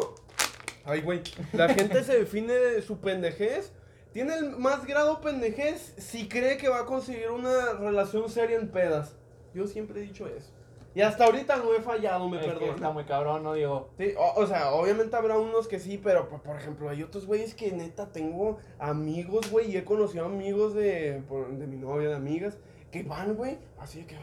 [0.86, 1.22] Ay, güey.
[1.54, 3.74] La gente se define de su pendejez.
[4.14, 8.70] Tiene el más grado pendejez si cree que va a conseguir una relación seria en
[8.70, 9.16] pedas.
[9.54, 10.57] Yo siempre he dicho eso.
[10.98, 12.74] Y hasta ahorita no he fallado, me Es que perdona.
[12.74, 13.54] está muy cabrón, ¿no?
[13.54, 17.04] Digo, Sí, o, o sea, obviamente habrá unos que sí, pero por, por ejemplo, hay
[17.04, 21.78] otros güeyes que neta tengo amigos, güey, y he conocido amigos de, por- de mi
[21.78, 22.58] novia, de amigas,
[22.92, 24.16] que van, güey, así de que,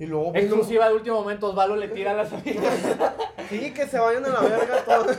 [0.00, 2.74] y luego ven- exclusiva de último momento, Osvaldo le tira a las amigas.
[3.48, 5.16] Sí, que se vayan a la verga todos.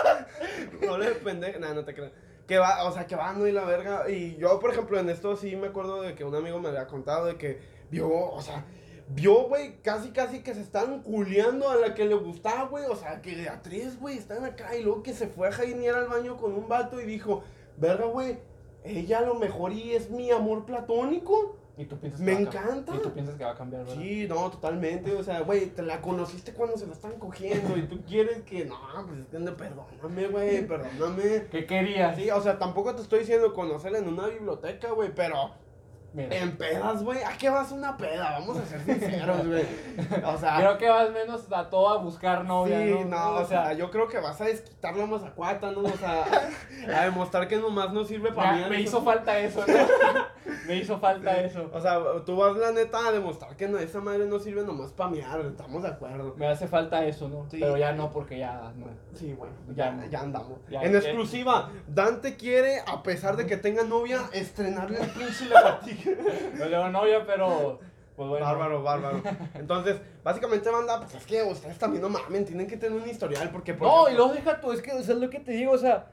[0.86, 2.12] no le pendejo, nah, no te creas.
[2.46, 3.46] Que va, o sea, que van, ¿no?
[3.46, 4.08] Y la verga.
[4.08, 6.86] Y yo, por ejemplo, en esto sí me acuerdo de que un amigo me había
[6.86, 7.60] contado de que
[7.90, 8.64] vio, o sea,
[9.14, 12.84] vio, güey, casi, casi que se están culeando a la que le gustaba, güey.
[12.86, 14.76] O sea, que de a tres, güey, están acá.
[14.76, 17.42] Y luego que se fue a jainear al baño con un vato y dijo,
[17.76, 18.38] verga, güey,
[18.84, 21.56] ella a lo mejor y es mi amor platónico.
[21.76, 22.94] Y tú piensas Me que encanta.
[22.94, 23.98] Y tú piensas que va a cambiar, ¿verdad?
[23.98, 25.14] Sí, no, totalmente.
[25.14, 28.66] O sea, güey, te la conociste cuando se la están cogiendo y tú quieres que.
[28.66, 31.46] No, pues es que no, perdóname, güey, perdóname.
[31.50, 32.16] ¿Qué querías?
[32.16, 35.52] Sí, o sea, tampoco te estoy diciendo conocerla en una biblioteca, güey, pero
[36.12, 37.22] Mira, en pedas, güey.
[37.22, 38.38] ¿A qué vas una peda?
[38.38, 39.64] Vamos a ser sinceros, güey.
[40.24, 40.56] O sea.
[40.56, 43.04] creo que vas menos a todo a buscar novia, sí, ¿no?
[43.04, 45.82] no, o sea, yo creo que vas a desquitar la mazacuata, ¿no?
[45.82, 46.24] O sea,
[46.94, 48.64] a demostrar que nomás no sirve para mí.
[48.68, 50.50] me hizo falta eso, ¿no?
[50.66, 51.70] me hizo falta eso.
[51.72, 54.92] O sea, tú vas la neta a demostrar que no, esa madre no sirve nomás
[54.92, 56.34] para miar, estamos de acuerdo.
[56.36, 57.48] Me hace falta eso, ¿no?
[57.50, 57.58] Sí.
[57.60, 58.86] Pero ya no, porque ya no.
[59.14, 60.58] Sí, bueno, Ya ya, andamos.
[60.68, 65.99] Ya, en exclusiva, Dante quiere, a pesar de que tenga novia, estrenarle el pinche lagartija.
[66.58, 67.78] No tengo novia, pero.
[68.16, 68.44] Pues bueno.
[68.44, 69.22] Bárbaro, bárbaro.
[69.54, 73.48] Entonces, básicamente, banda, pues es que ustedes también no mamen, tienen que tener un historial,
[73.50, 75.52] porque por No, y luego deja tú, es que o sea, es lo que te
[75.52, 76.08] digo, o sea,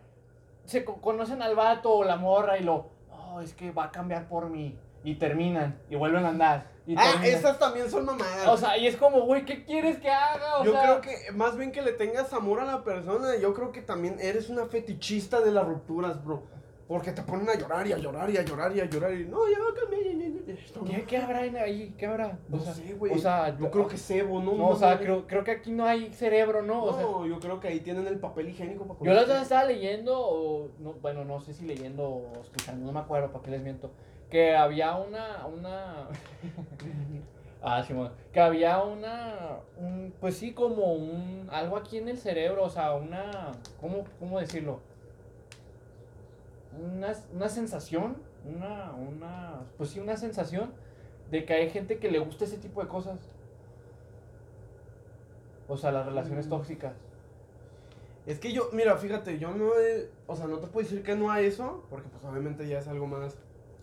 [0.65, 3.91] se co- conocen al vato o la morra y lo, no, es que va a
[3.91, 4.78] cambiar por mí.
[5.04, 6.67] Y terminan, y vuelven a andar.
[6.86, 7.38] Y Ah, terminan.
[7.38, 8.47] esas también son mamadas.
[8.47, 10.60] O sea, y es como, güey, ¿qué quieres que haga?
[10.60, 13.54] O yo sea, creo que más bien que le tengas amor a la persona, yo
[13.54, 16.43] creo que también eres una fetichista de las rupturas, bro.
[16.88, 19.26] Porque te ponen a llorar y a llorar y a llorar y a llorar y
[19.26, 20.08] no, ya cambié.
[21.06, 21.93] ¿Qué, habrá ahí?
[21.97, 22.39] ¿Qué habrá?
[22.47, 23.13] No sea, sé, güey.
[23.13, 24.56] O sea, yo creo que cebo, ¿no?
[24.56, 26.84] No, o sea, creo, creo que aquí no hay cerebro, ¿no?
[26.84, 29.23] O sea, No, yo creo que ahí tienen el papel higiénico para yo la otra
[29.23, 29.34] ponerse.
[29.34, 33.32] vez estaba leyendo, o, no, bueno, no sé si leyendo o escuchando, no me acuerdo,
[33.32, 33.91] ¿para qué les miento?
[34.30, 36.08] Que había una, una...
[37.62, 42.17] ah, sí, bueno, que había una, un, pues sí, como un, algo aquí en el
[42.17, 44.80] cerebro, o sea, una, ¿cómo, cómo decirlo?
[46.79, 50.71] Una, una sensación, una, una, pues sí, una sensación
[51.31, 53.19] de que hay gente que le gusta ese tipo de cosas.
[55.67, 56.49] O sea, las relaciones Mm.
[56.49, 56.93] tóxicas.
[58.25, 61.15] Es que yo, mira, fíjate, yo no he, o sea, no te puedo decir que
[61.15, 63.37] no a eso, porque pues obviamente ya es algo más,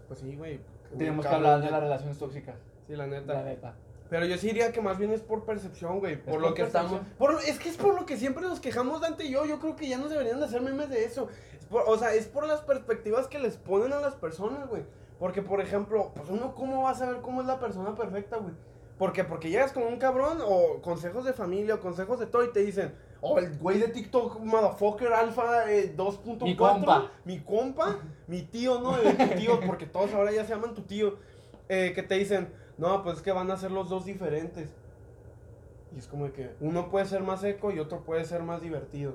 [0.06, 0.60] pues sí, güey.
[0.98, 2.56] Tenemos que hablar de las relaciones tóxicas.
[2.86, 3.32] Sí, la neta.
[3.32, 3.74] La neta.
[4.14, 6.14] Pero yo sí diría que más bien es por percepción, güey.
[6.22, 7.00] Por por lo que percepción.
[7.00, 7.16] estamos.
[7.18, 9.44] Por, es que es por lo que siempre nos quejamos Dante y yo.
[9.44, 11.26] Yo creo que ya no deberían de hacer memes de eso.
[11.58, 14.84] Es por- o sea, es por las perspectivas que les ponen a las personas, güey.
[15.18, 18.54] Porque, por ejemplo, pues uno, ¿cómo va a saber cómo es la persona perfecta, güey?
[18.98, 19.24] ¿Por qué?
[19.24, 22.60] Porque llegas con un cabrón o consejos de familia o consejos de todo y te
[22.60, 26.44] dicen, oh, el güey de TikTok, motherfucker, alfa eh, 2.4.
[26.44, 27.10] Mi compa.
[27.24, 27.98] Mi compa,
[28.28, 28.96] mi tío, ¿no?
[28.96, 31.16] Eh, tu tío, porque todos ahora ya se llaman tu tío.
[31.68, 34.68] eh, que te dicen, no, pues es que van a ser los dos diferentes.
[35.94, 38.60] Y es como de que uno puede ser más seco y otro puede ser más
[38.60, 39.14] divertido.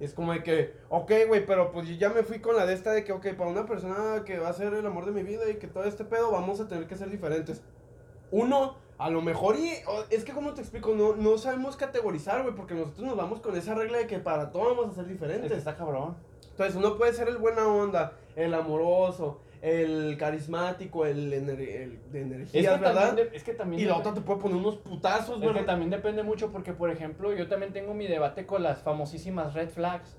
[0.00, 2.66] Y es como de que, ok, güey, pero pues yo ya me fui con la
[2.66, 5.12] de esta de que, ok, para una persona que va a ser el amor de
[5.12, 7.62] mi vida y que todo este pedo, vamos a tener que ser diferentes.
[8.30, 9.72] Uno, a lo mejor, y
[10.10, 13.56] es que como te explico, no, no sabemos categorizar, güey, porque nosotros nos vamos con
[13.56, 15.50] esa regla de que para todo vamos a ser Es diferentes.
[15.50, 16.16] que está cabrón.
[16.50, 22.20] Entonces uno puede ser el buena onda, el amoroso, el carismático, el, ener- el de
[22.20, 23.12] Es energía, que, ¿verdad?
[23.14, 25.90] de- es que también Y la otra te puede poner unos putazos, es que también
[25.90, 30.16] depende mucho porque, por ejemplo, yo también tengo mi debate con las famosísimas red flags.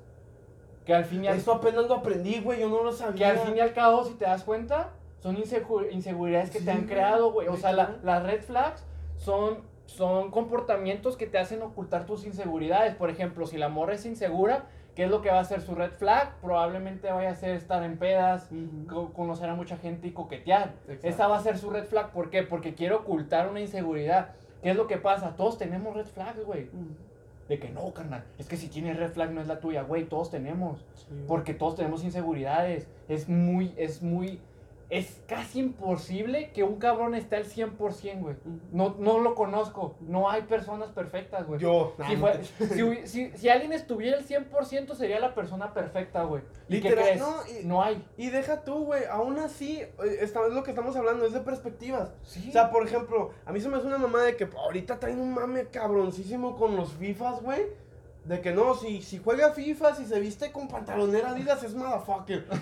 [0.86, 3.30] Que al fin y al, Esto apenas lo aprendí, güey, yo no lo que sabía.
[3.32, 6.72] al fin y al cabo, si te das cuenta, son insegu- inseguridades que Sí, te
[6.72, 6.90] han güey.
[6.90, 7.48] creado, güey.
[7.48, 8.84] O sea, la- las red flags
[9.18, 12.96] son, son comportamientos que te hacen ocultar tus inseguridades.
[12.96, 15.76] Por ejemplo, si la morra es insegura, ¿qué es lo que va a hacer su
[15.76, 16.36] red flag?
[16.42, 18.50] Probablemente vaya a ser estar en pedas,
[19.14, 20.74] conocer a mucha gente y coquetear.
[20.88, 21.08] Exacto.
[21.08, 22.12] Esa va a ser su red flag.
[22.12, 22.44] ¿Por qué?
[22.44, 24.32] Porque quiere ocultar una inseguridad.
[24.62, 25.36] ¿Qué es lo que pasa?
[25.36, 26.70] Todos tenemos red flags, güey.
[27.48, 28.24] De que no, carnal.
[28.38, 30.06] Es que si tienes red flag no es la tuya, güey.
[30.06, 30.86] Todos tenemos.
[30.94, 31.26] Sí.
[31.28, 32.88] Porque todos tenemos inseguridades.
[33.08, 34.40] Es muy, es muy,
[34.90, 38.36] es casi imposible que un cabrón esté al 100%, güey.
[38.72, 39.96] No, no lo conozco.
[40.02, 41.60] No hay personas perfectas, güey.
[41.60, 45.36] Yo, Si, nah, fue- no si, hubi- si- si alguien estuviera al 100% sería la
[45.36, 46.42] persona perfecta, güey.
[46.68, 47.20] ¿Y qué Literal, crees?
[47.20, 48.04] no, y- No hay.
[48.18, 51.42] Y deja tú, güey, aún así, eh, esta- es lo que estamos hablando, es de
[51.42, 52.12] perspectivas.
[52.24, 52.48] Sí.
[52.50, 55.20] O sea, por ejemplo, a mí se me hace una mamá de que ahorita traen
[55.20, 57.62] un mame cabroncísimo con los FIFAs, güey.
[58.26, 62.46] De que no, si, si juega FIFA, si se viste con pantalonera Adidas, es motherfucker.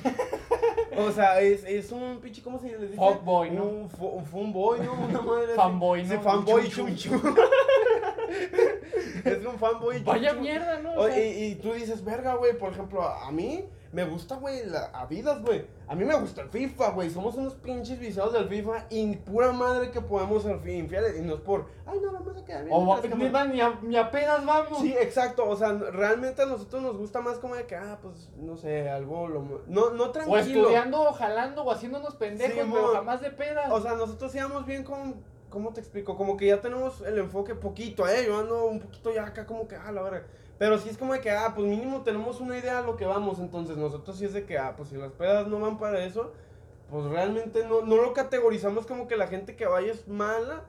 [1.00, 2.96] O sea, es, es un pinche, ¿cómo se le dice?
[2.96, 3.66] Fuckboy, ¿no?
[3.66, 4.94] Un, un fanboy, ¿no?
[4.94, 5.54] Una madre.
[5.54, 6.10] Fanboy, ¿no?
[6.10, 6.88] Sí, fanboy chum.
[9.26, 10.94] es un fanboy Vaya mierda, ¿no?
[10.94, 14.86] O y, y tú dices, verga, güey, por ejemplo, a mí me gusta, güey, la
[14.94, 15.66] a vidas, güey.
[15.88, 17.10] A mí me gusta el FIFA, güey.
[17.10, 21.18] Somos unos pinches viciados del FIFA y pura madre que podemos ser infieles.
[21.18, 22.76] Y no es por, ay, no, vamos a quedar bien.
[22.76, 24.82] o ni, ni, a, ni apenas vamos.
[24.82, 25.48] Sí, exacto.
[25.48, 28.90] O sea, realmente a nosotros nos gusta más como de que, ah, pues, no sé,
[28.90, 30.40] algo, lo, no, no o tranquilo.
[30.40, 33.72] estudiando, o jalando, o haciéndonos pendejos, Sí, pero jamás de pedas.
[33.72, 35.16] O sea, nosotros íbamos bien con,
[35.50, 36.18] ¿cómo te explico?
[36.18, 38.26] Como que ya tenemos el enfoque poquito, ¿eh?
[38.28, 40.24] Yo ando un poquito ya acá como que, ah, la verdad.
[40.60, 43.06] Pero sí es como de que, ah, pues mínimo tenemos una idea de lo que
[43.06, 43.40] vamos.
[43.40, 46.32] Entonces nosotros sí es de que, ah, pues si las pedas no van para eso,
[46.90, 50.64] pues realmente no, no lo categorizamos como que la gente que vaya es mala.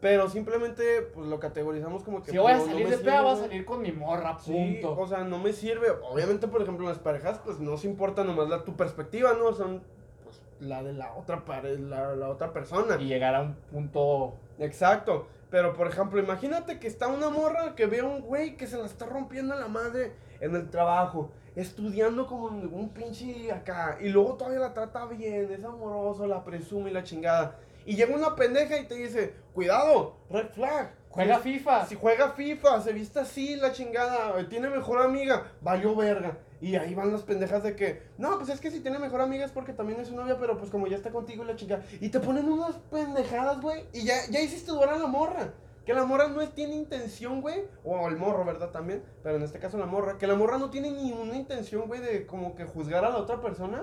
[0.00, 2.32] Pero simplemente, pues lo categorizamos como que...
[2.32, 4.36] si voy a no- no salir me de peda, voy a salir con mi morra,
[4.40, 4.52] Sí,
[4.82, 5.00] punto.
[5.00, 5.90] o sea, no me sirve.
[6.10, 9.52] Obviamente, por ejemplo, las parejas, pues no se importa nomás la, tu perspectiva, ¿no?
[9.52, 9.80] Son
[10.24, 12.96] pues, la de la otra, pare- la, la otra persona.
[13.00, 14.34] y llegar a un punto.
[14.58, 15.28] Exacto.
[15.52, 18.78] Pero, por ejemplo, imagínate que está una morra que ve a un güey que se
[18.78, 24.32] la está rompiendo la madre en el trabajo, estudiando como un pinche acá, y luego
[24.38, 27.58] todavía la trata bien, es amoroso, la presume y la chingada.
[27.84, 30.94] Y llega una pendeja y te dice, cuidado, red flag.
[31.10, 31.84] Juega Si- FIFA.
[31.86, 36.38] Si juega FIFA, se viste así, la chingada, tiene mejor amiga, valió verga.
[36.62, 39.44] Y ahí van las pendejas de que, no, pues es que si tiene mejor amiga
[39.44, 41.82] es porque también es su novia, pero pues como ya está contigo y la chingada.
[42.00, 45.52] Y te ponen unas pendejadas, güey, y ya, ya hiciste dudar a la morra.
[45.84, 48.70] Que la morra no es- tiene intención, güey, o el morro, ¿verdad?
[48.70, 51.88] También, pero en este caso la morra, que la morra no tiene ni una intención,
[51.88, 53.82] güey, de como que juzgar a la otra persona.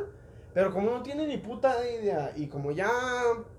[0.53, 2.89] Pero como no tiene ni puta idea, y como ya,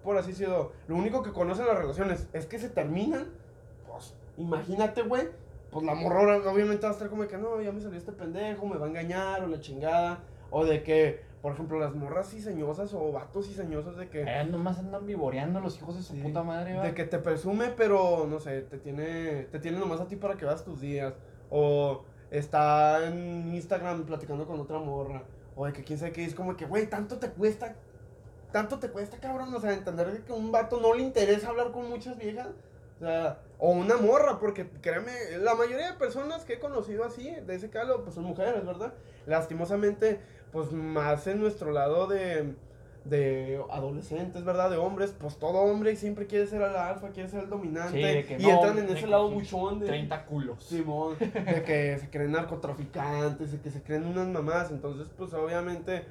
[0.03, 3.29] por así decirlo, lo único que conocen las relaciones es que se terminan,
[3.87, 5.29] pues imagínate, güey,
[5.71, 7.99] pues la morra ahora obviamente va a estar como de que no, ya me salió
[7.99, 11.95] este pendejo, me va a engañar, o la chingada, o de que, por ejemplo, las
[11.95, 16.15] morras ciseñosas o vatos ciseñosos de que, Eh, nomás andan vivoreando los hijos de su
[16.15, 20.01] Sí, puta madre, de que te presume, pero no sé, te tiene, te tiene nomás
[20.01, 21.15] a ti para que veas tus días,
[21.51, 25.23] o está en Instagram platicando con otra morra,
[25.57, 27.77] o de que quién sabe qué, es como que, güey, tanto te cuesta,
[28.53, 31.71] tanto te cuesta, cabrón, o sea, entender que a un vato no le interesa hablar
[31.71, 32.49] con muchas viejas,
[33.01, 37.31] o sea, o una morra, porque créeme, la mayoría de personas que he conocido así,
[37.31, 38.93] de ese calo, pues son mujeres, ¿verdad?
[39.27, 40.21] Lastimosamente,
[40.53, 42.55] pues más en nuestro lado de,
[43.07, 44.71] de adolescentes, ¿verdad?
[44.71, 48.35] De hombres, pues todo hombre siempre quiere ser el alfa, quiere ser el dominante, Sí,
[48.39, 49.87] y no, entran en ese lado buchón de...
[49.87, 50.63] 30 culos.
[50.63, 56.05] Simón, de que se creen narcotraficantes, de que se creen unas mamás, entonces pues obviamente,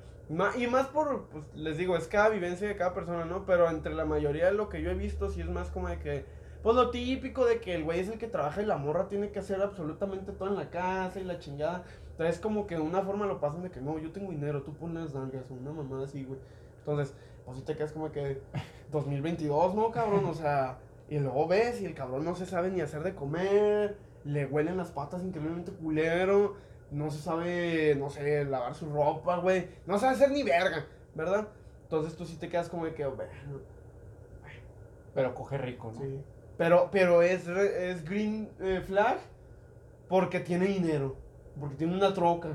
[0.58, 3.46] y más por, pues les digo, es cada vivencia de cada persona, ¿no?
[3.46, 6.00] Pero entre la mayoría de lo que yo he visto, sí es más como de
[6.00, 9.08] que, pues lo típico de que el güey es el que trabaja y la morra
[9.08, 11.84] tiene que hacer absolutamente todo en la casa y la chingada.
[12.12, 14.74] Entonces como que de una forma lo pasan de que no, yo tengo dinero, tú
[14.74, 16.40] pones nalgas o una mamada así, güey.
[16.80, 18.42] Entonces, pues si te quedas como que
[18.92, 20.26] 2022, ¿no, cabrón?
[20.26, 23.98] O sea, y luego ves y el cabrón no se sabe ni hacer de comer,
[24.26, 26.56] le huelen las patas increíblemente culero,
[26.92, 31.48] no se sabe, no sé, lavar su ropa, güey, no sabe hacer ni verga, ¿verdad?
[31.84, 33.32] Entonces tú sí te quedas como de que, bueno,
[35.14, 36.02] Pero coge rico, ¿no?
[36.02, 36.22] sí.
[36.60, 39.18] Pero, pero es, es green eh, flag
[40.10, 41.16] porque tiene dinero,
[41.58, 42.50] porque tiene una troca,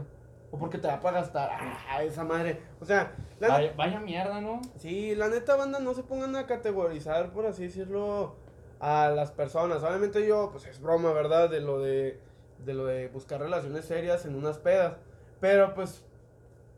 [0.51, 4.43] o porque te va para gastar, ah, esa madre, o sea, la Vaya, vaya mierda,
[4.43, 4.61] ¿no?
[4.77, 8.37] Sí, la neta, banda, no se pongan a categorizar, por así decirlo,
[8.79, 9.83] a las personas.
[9.83, 11.49] Obviamente yo, pues es broma, ¿verdad?
[11.49, 12.21] De lo de,
[12.59, 14.99] de lo de buscar relaciones serias en unas pedas.
[15.41, 16.05] Pero pues,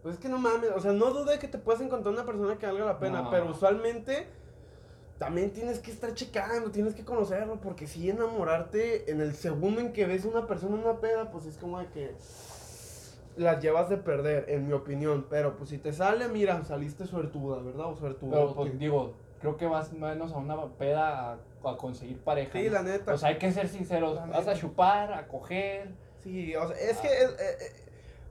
[0.03, 2.57] pues es que no mames, o sea, no dude que te puedas encontrar una persona
[2.57, 3.31] que valga la pena, No.
[3.31, 4.29] pero usualmente
[5.19, 9.93] también tienes que estar checando, tienes que conocerlo, porque si enamorarte en el segundo en
[9.93, 12.15] que ves una persona en una peda, pues es como de que
[13.37, 15.27] las llevas de perder, en mi opinión.
[15.29, 17.87] Pero pues si te sale, mira, saliste suertuda, ¿verdad?
[17.87, 18.31] O suertuda.
[18.33, 22.59] Pero pues digo, creo que vas menos a una peda a, a conseguir pareja.
[22.59, 22.73] Sí, ¿no?
[22.73, 23.15] la neta.
[23.15, 24.17] O sea, hay que ser sinceros.
[24.17, 25.89] La Vas a chupar, a coger,
[26.23, 27.73] Sí, o sea, es que, es, eh, eh,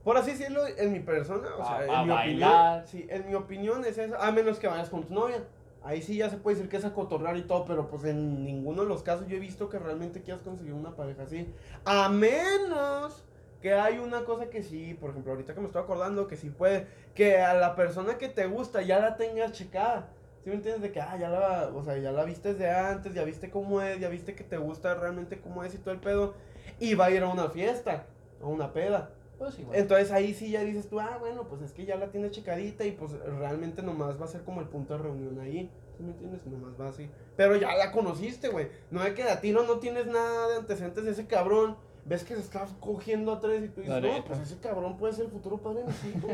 [0.04, 2.82] por así decirlo, en mi persona, o sea, A- en a mi bailar.
[2.82, 5.42] opinión, sí, en mi opinión es eso, a menos que vayas con tu novia.
[5.86, 8.42] Ahí sí ya se puede decir que es a cotorrear y todo, pero pues en
[8.42, 11.46] ninguno de los casos yo he visto que realmente quieras conseguir una pareja así.
[11.84, 13.22] A menos
[13.62, 16.50] que hay una cosa que sí, por ejemplo, ahorita que me estoy acordando, que sí
[16.50, 20.08] puede, que a la persona que te gusta ya la tengas checada.
[20.42, 20.82] ¿Sí me entiendes?
[20.82, 23.80] De que, ah, ya la, o sea, ya la viste desde antes, ya viste cómo
[23.80, 26.34] es, ya viste que te gusta realmente cómo es y todo el pedo.
[26.80, 28.06] Y va a ir a una fiesta,
[28.42, 29.10] a una peda.
[29.38, 29.78] Pues igual.
[29.78, 32.84] Entonces ahí sí ya dices tú, ah, bueno, pues es que ya la tiene checadita
[32.84, 35.70] y pues realmente nomás va a ser como el punto de reunión ahí.
[35.96, 36.46] ¿Sí me entiendes?
[36.46, 37.08] Nomás va así.
[37.36, 38.68] Pero ya la conociste, güey.
[38.90, 41.76] No es que de a tiro no tienes nada de antecedentes de ese cabrón.
[42.04, 45.12] ves que se está cogiendo a tres y tú dices, no, pues ese cabrón puede
[45.12, 46.30] ser el futuro padre de mis hijos.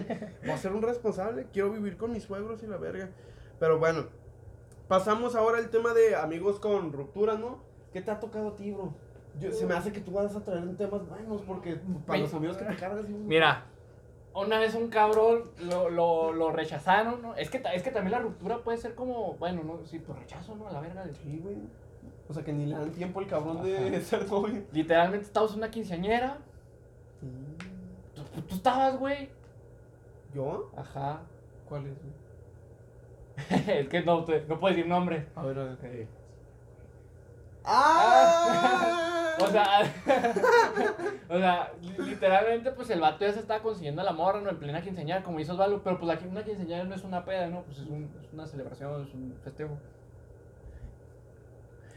[0.49, 1.47] Va a ser un responsable.
[1.53, 3.11] Quiero vivir con mis suegros y la verga.
[3.59, 4.07] Pero bueno,
[4.89, 7.63] pasamos ahora al tema de amigos con ruptura, ¿no?
[7.93, 8.95] ¿Qué te ha tocado a ti, bro?
[9.41, 12.57] Yo- se me hace que tú vas a traer temas buenos porque para los amigos
[12.57, 13.09] que te cargas.
[13.09, 13.65] Mira,
[14.35, 17.35] una vez un cabrón lo, lo, lo rechazaron, ¿no?
[17.37, 20.55] Es que, es que también la ruptura puede ser como, bueno, no, sí, pues rechazo,
[20.57, 20.69] ¿no?
[20.69, 21.05] A la verga.
[21.05, 21.57] de- Sí, güey.
[22.29, 24.63] O sea que ni le dan tiempo al cabrón de ser novio.
[24.73, 26.39] Literalmente estábamos en una quinceañera.
[28.15, 29.29] Tú, tú estabas, güey.
[30.35, 30.71] ¿Yo?
[30.77, 31.21] Ajá.
[31.69, 31.99] ¿Cuál es?
[33.69, 35.27] es que no, te- no puedo decir nombre.
[35.35, 35.79] A ver, a ver.
[35.85, 36.07] Eh,
[37.65, 39.37] ¡Ah!
[39.41, 39.67] O sea,
[41.29, 44.51] o sea, li- literalmente, pues el vato ya se estaba consiguiendo a la morra, ¿no?
[44.51, 47.47] En plena quinceañera, como hizo Osvaldo, pero pues la, una quinceañera no es una peda,
[47.49, 47.63] ¿no?
[47.63, 49.77] Pues es, un- es una celebración, es un festejo.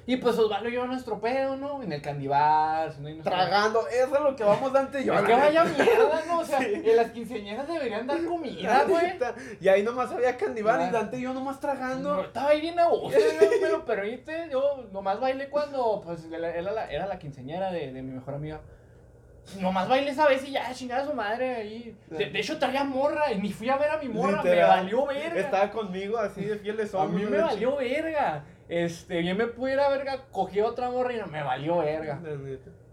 [0.07, 1.81] Y pues Osvaldo lleva nuestro pedo, ¿no?
[1.81, 5.05] En el candibar, si no hay nuestro- Tragando, eso es lo que vamos Dante y
[5.05, 5.15] yo.
[5.15, 6.39] Es que vaya mierda, ¿no?
[6.41, 6.73] O sea, Sí.
[6.85, 9.17] en las quinceañeras deberían dar comida, güey.
[9.59, 10.91] Y ahí nomás había candibar y.
[10.91, 12.17] Dante y yo nomás tragando.
[12.17, 13.17] No, estaba ahí bien a gusto,
[13.61, 14.47] me lo permite.
[14.51, 18.61] Yo nomás bailé cuando, pues, era la, era la quinceañera de, de mi mejor amiga.
[19.59, 21.95] Nomás bailé esa vez y ya, chingada su madre ahí.
[22.09, 24.69] De, de hecho, traía morra y ni fui a ver a mi morra, me Literal.
[24.69, 25.39] valió verga.
[25.39, 27.11] Estaba conmigo así de fieles A somos.
[27.11, 28.43] mí me valió verga.
[28.67, 32.19] Este, bien me pude ir a verga, cogí otra morra y no me valió verga.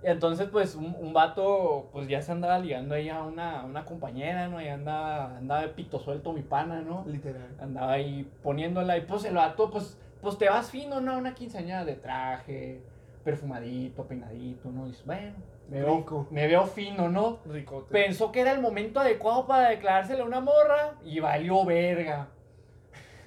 [0.03, 4.49] Entonces, pues, un, un vato, pues, ya se andaba ligando ahí a una, una compañera,
[4.49, 4.61] ¿no?
[4.61, 7.05] Y andaba, andaba de pito suelto mi pana, ¿no?
[7.07, 7.49] Literal.
[7.61, 11.17] Andaba ahí poniéndola y pues el vato, pues, pues te vas fino, ¿no?
[11.17, 12.83] Una quinceañera de traje,
[13.25, 14.87] perfumadito, peinadito, ¿no?
[14.87, 15.35] Y dices, bueno,
[15.69, 16.27] me veo, Rico.
[16.31, 17.39] me veo fino, ¿no?
[17.47, 17.93] Ricote.
[17.93, 22.29] Pensó que era el momento adecuado para declarársele a una morra y valió verga.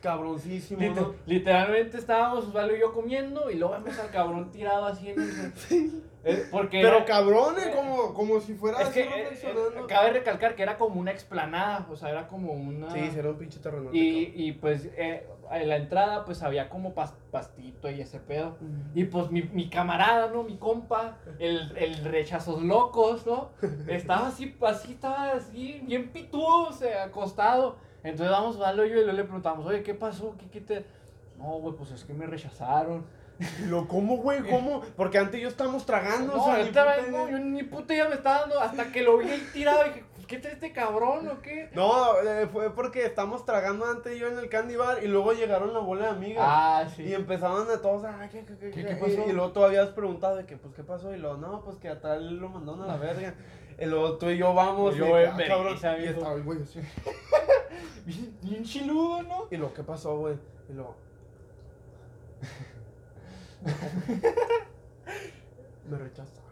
[0.05, 1.15] Cabroncísimo, Liter- ¿no?
[1.25, 5.91] literalmente estábamos Osvaldo y yo comiendo y luego vemos al cabrón tirado así en el...
[6.27, 9.79] Eh, porque Pero era- cabrón, eh, como, como si fuera es así que eh, reflexionando.
[9.81, 12.89] eh, cabe recalcar que era como una explanada, o sea, era como una...
[12.89, 13.91] Sí, será un pinche terreno.
[13.93, 18.57] Y, y pues eh, en la entrada pues había como pas- pastito y ese pedo.
[18.95, 20.41] Y pues mi, mi camarada, ¿no?
[20.41, 23.51] Mi compa, el, el rechazos locos, ¿no?
[23.87, 27.75] Estaba así, así, estaba así, bien pitudo, o sea, acostado.
[28.09, 30.35] Entonces vamos, y yo y luego le preguntamos, oye, ¿qué pasó?
[30.37, 30.85] ¿Qué, qué te...?
[31.37, 33.05] No, güey, pues es que me rechazaron.
[33.61, 34.41] Y lo, ¿cómo, güey?
[34.49, 34.81] ¿Cómo?
[34.95, 36.37] Porque antes yo estábamos tragando.
[36.37, 39.17] No, o sea, ni puta yo ni puta idea me estaba dando, hasta que lo
[39.17, 41.69] vi ahí tirado, dije, pues, ¿qué trae este cabrón o qué?
[41.73, 45.33] No, eh, fue porque estamos tragando antes y yo en el candy bar y luego
[45.33, 46.45] llegaron la bola de amigas.
[46.47, 47.03] Ah, sí.
[47.03, 48.91] Y empezaban a todos, ah, ¿qué, qué, qué, ¿Qué- qué?
[48.93, 49.29] Y- pasó?
[49.29, 51.13] Y, luego tú habías preguntado de que, pues, ¿qué pasó?
[51.13, 53.33] Y luego, no, pues que a tal lo mandaron a la verga.
[53.77, 54.95] Y luego tú y yo vamos.
[54.95, 55.73] Y yo y, ah, cabrón.
[55.73, 56.79] Y estaba el güey así.
[58.05, 59.47] Bien, bien chiludo, ¿no?
[59.51, 60.37] Y luego, ¿qué pasó, güey?
[60.67, 60.95] Y luego.
[65.85, 66.44] Me rechazaron.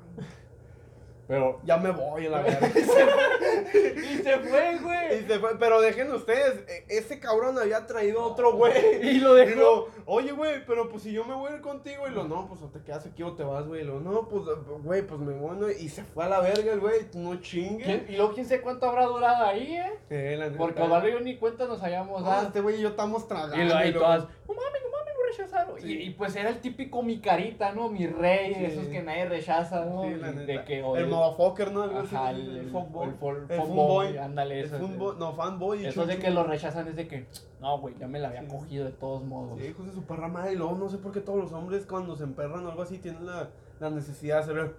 [1.27, 1.59] Pero...
[1.63, 2.67] Ya me voy a la verga.
[2.73, 5.19] y se fue, güey.
[5.19, 8.73] Y se fue, pero dejen ustedes, e- ese cabrón había traído otro güey.
[9.03, 9.59] Y lo Y dejó.
[9.59, 12.07] lo, oye, güey, pero pues si yo me voy a ir contigo.
[12.07, 13.81] Y lo, no, pues o te quedas aquí o te vas, güey.
[13.81, 14.43] Y lo, no, pues,
[14.83, 15.55] güey, pues me voy.
[15.57, 15.69] ¿no?
[15.69, 17.85] Y se fue a la verga el güey, no chingues.
[17.85, 19.93] ¿Quién- Y luego quién sé cuánto habrá durado ahí, ¿eh?
[20.09, 20.51] Eh, la.
[20.57, 22.47] Porque y yo ni cuenta nos habíamos No, dado.
[22.47, 23.55] este güey y yo estamos tragando.
[23.55, 24.92] Y luego ahí todas, no mames, no lo
[25.37, 25.79] rechazaron.
[25.79, 25.87] Sí.
[25.93, 27.89] Y, y pues era el típico mi carita, ¿no?
[27.89, 28.65] Mi rey, Sí.
[28.65, 30.03] esos que nadie rechaza, ¿no?
[30.03, 30.51] Sí, la Y neta.
[30.53, 31.83] de que, el motherfucker, ¿no?
[31.83, 34.77] Ajá, el, el, el el, fol- ándale, eso.
[34.79, 35.85] funboy, no, fanboy.
[35.85, 37.25] Eso de que lo rechazan es de que,
[37.59, 39.59] no, güey, ya me la había cogido de todos modos.
[39.59, 40.53] Sí, hijos de su perra madre.
[40.53, 42.97] Y luego no sé por qué todos los hombres cuando se emperran o algo así
[42.99, 44.75] tienen la, la necesidad de hacer.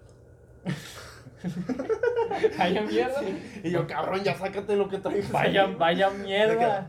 [2.59, 3.21] Vaya mierda.
[3.62, 5.31] Y yo, cabrón, ya sácate lo que traes.
[5.31, 5.75] Vaya, ahí".
[5.79, 6.87] vaya mierda.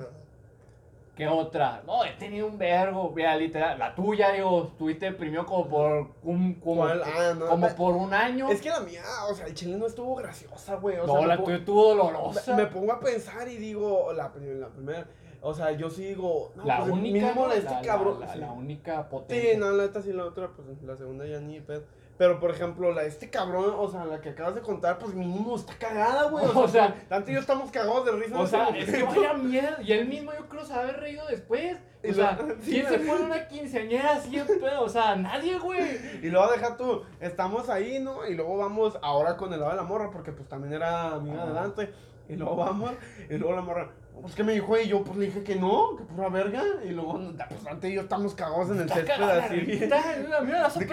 [1.16, 1.82] ¿Qué otra?
[1.88, 3.80] No, he tenido un vergo, mira, literal.
[3.80, 6.86] La tuya, digo, estuviste deprimido como por un, como.
[6.86, 8.50] Ah, no, como me- por un año.
[8.52, 10.98] Es que la mía, o sea, el chile no estuvo graciosa, güey.
[11.00, 12.56] O no, sea, la tuya estuvo dolorosa.
[12.56, 15.08] me, me pongo a pensar y digo, la, prim- la primera,
[15.42, 18.20] o sea, yo sí digo, no, la pues, única, mínimo la este la, la- cabrón.
[18.20, 18.40] la- sí.
[18.40, 19.52] la única potente.
[19.54, 21.84] Sí, no, la neta sí, la otra, pues la segunda ya ni pedo.
[22.18, 25.56] Pero, por ejemplo, la este cabrón, o sea, la que acabas de contar, pues mínimo
[25.58, 26.46] está cagada, güey.
[26.46, 28.40] O O sea, sea, tanto y yo estamos cagados de risa.
[28.40, 29.82] O sea, es que vaya mierda.
[29.82, 31.78] Y él mismo yo creo se haber reído después.
[32.04, 34.84] Y O sea, la- sí, ¿quién la- se pone una quinceañera así en pedo?
[34.84, 35.82] O sea, nadie, güey.
[36.24, 38.26] Y luego deja tú, estamos ahí, ¿no?
[38.26, 41.46] Y luego vamos ahora con el lado de la morra, porque pues también era amiga
[41.46, 41.94] de Dante.
[42.30, 42.92] Y luego vamos,
[43.30, 45.96] y luego la morra, pues que me dijo, y yo pues le dije que no,
[45.98, 46.64] que pura verga.
[46.84, 49.80] Y luego, pues Dante y yo estamos cagados en el césped así.
[49.88, 50.40] la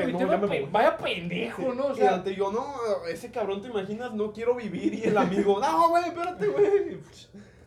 [0.06, 0.68] no, me pe-.
[0.70, 1.86] Vaya pendejo, ¿no?
[1.86, 2.74] O sea, y yo, no,
[3.10, 4.12] ese cabrón, ¿te imaginas?
[4.12, 4.94] No quiero vivir.
[4.94, 6.98] Y el amigo, no, güey, espérate, güey.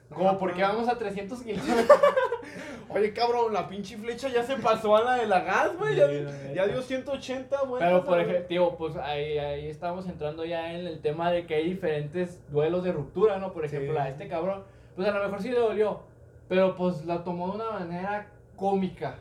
[0.09, 1.99] como porque vamos a 300 kilómetros.
[2.89, 5.95] Oye, cabrón, la pinche flecha ya se pasó a la de la gas, güey.
[5.95, 6.07] Ya,
[6.53, 7.81] ya dio 180, güey.
[7.81, 11.69] Pero por ejemplo, pues ahí, ahí estamos entrando ya en el tema de que hay
[11.69, 13.51] diferentes duelos de ruptura, ¿no?
[13.51, 13.99] Por ejemplo, Sí.
[13.99, 14.63] a este cabrón,
[14.95, 16.01] pues a lo mejor sí le dolió,
[16.47, 19.17] pero pues la tomó de una manera cómica.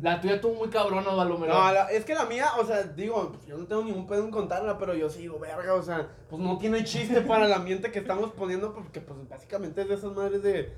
[0.00, 1.20] La tuya tuvo muy cabrón, ¿no?
[1.20, 1.48] A lo mejor.
[1.48, 4.24] No, la- es que la mía, o sea, digo, pues, yo no tengo ningún pedo
[4.24, 7.52] en contarla, pero yo sí digo, verga, o sea, pues no tiene chiste para el
[7.52, 10.72] ambiente que estamos poniendo, porque pues básicamente es de esas madres de,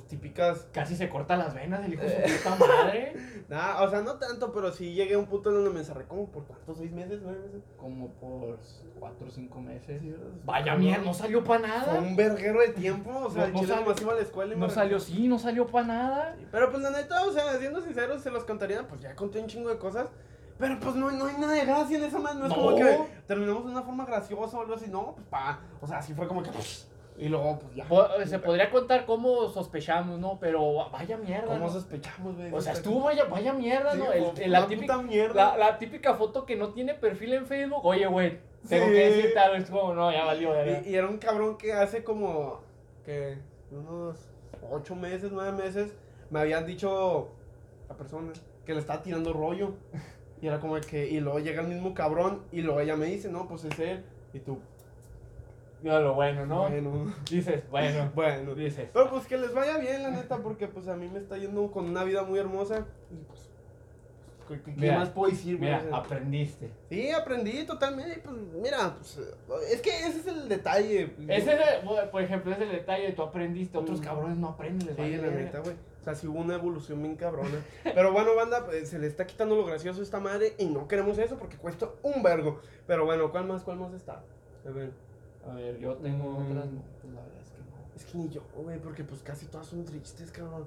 [0.00, 3.14] pues típicas, Casi se corta las venas el hijo de su puta madre.
[3.48, 6.04] nada, o sea, no tanto, pero sí llegué a un punto en donde me encerré
[6.04, 7.62] como por cuántos, seis meses, nueve meses.
[7.78, 8.58] Como por
[8.98, 10.02] cuatro o cinco meses.
[10.44, 12.00] Vaya mierda, no salió para Fue nada.
[12.00, 14.52] un verguero de tiempo, o sea, No- el no chile salió- iba a la escuela
[14.52, 16.36] y me No salió, sí, no salió para nada.
[16.52, 19.46] Pero pues la neta, o sea, siendo sinceros, se los contaría, pues ya conté un
[19.46, 20.08] chingo de cosas.
[20.58, 22.56] Pero pues no, no hay nada de gracia en esa madre, no es No.
[22.56, 25.98] como que terminamos de una forma graciosa o algo así, no, pues pa, o sea,
[25.98, 26.50] así fue como que,
[27.18, 27.84] y luego pues ya.
[27.86, 30.38] Po- Se podría contar cómo sospechamos, ¿no?
[30.40, 31.46] Pero vaya mierda.
[31.48, 31.72] ¿Cómo ¿no?
[31.72, 32.52] sospechamos, güey?
[32.52, 34.12] O sea, estuvo vaya, vaya mierda, Sí, ¿no?
[34.12, 35.34] El- el- la, típica, mierda.
[35.34, 37.80] la, la típica foto que no tiene perfil en Facebook.
[37.84, 38.38] Oye, güey,
[38.68, 38.92] tengo Sí.
[38.92, 39.56] que decirte algo.
[39.56, 40.82] Es como, no, ya valió, verga.
[40.84, 42.60] Y, y era un cabrón que hace como,
[43.04, 43.38] que,
[43.70, 44.16] unos
[44.70, 45.94] ocho meses, nueve meses,
[46.30, 47.28] me habían dicho
[47.88, 48.32] la persona
[48.64, 49.74] que le estaba tirando rollo.
[50.42, 53.30] Y era como que, y luego llega el mismo cabrón, y luego ella me dice,
[53.30, 54.04] no, pues es él.
[54.34, 54.58] Y tú,
[55.86, 56.62] Digo, lo bueno, ¿no?
[56.62, 58.54] bueno, Dices, bueno, bueno.
[58.56, 58.88] dices.
[58.92, 61.70] Pero pues que les vaya bien, la neta, porque pues a mí me está yendo
[61.70, 62.84] con una vida muy hermosa.
[63.08, 63.48] Y pues,
[64.48, 65.60] ¿qué, qué- Mira, más puedo decir?
[65.60, 66.72] Mira, aprendiste.
[66.90, 68.18] Sí, aprendí totalmente.
[68.18, 69.32] Pues mira, pues, eh,
[69.72, 71.14] es que ese es el detalle.
[71.28, 73.12] Ese es, el- por ejemplo, es el detalle.
[73.12, 74.04] Tú aprendiste, otros Mm.
[74.04, 74.88] cabrones no aprenden.
[74.88, 75.74] Sí, vale la neta, güey.
[76.00, 77.62] O sea, sí hubo una evolución bien cabrona.
[77.84, 80.88] Pero bueno, banda, pues, se le está quitando lo gracioso a esta madre y no
[80.88, 82.60] queremos eso porque cuesta un vergo.
[82.88, 84.24] Pero bueno, ¿cuál más, cuál más está?
[84.66, 84.90] A ver.
[85.48, 86.66] A ver, yo tengo otras.
[86.66, 87.96] no, pues la verdad es que no.
[87.96, 90.64] Es que ni yo, güey, porque pues casi todas son tristes, cabrón.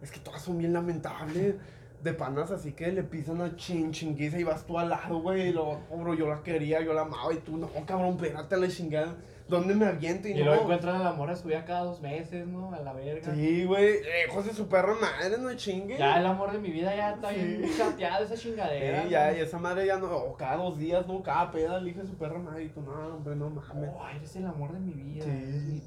[0.00, 1.56] Es que todas son bien lamentables.
[2.02, 5.50] De panas así que le pisan a chin chinguiza y vas tú al lado, güey.
[5.50, 8.56] Y luego, oh, bro, yo la quería, yo la amaba y tú, no, cabrón, espérate
[8.56, 9.14] a la chingada.
[9.52, 10.28] ¿Dónde me aviento?
[10.28, 10.46] Y, Y no.
[10.46, 12.72] luego encuentran el amor a su vida cada dos meses, ¿no?
[12.72, 13.34] A la verga.
[13.34, 15.98] Sí, güey, lejos de su perra madre, no chingue.
[15.98, 17.36] Ya el amor de mi vida ya está Sí.
[17.36, 19.02] bien chateado esa chingadera.
[19.02, 19.36] Sí, ya, ¿no?
[19.36, 22.38] y esa madre ya no, o cada dos días, no, cada peda elige su perra
[22.38, 23.90] madre y tú, no, hombre, no mames.
[23.94, 25.24] Oh, eres el amor de mi vida.
[25.26, 25.82] Sí.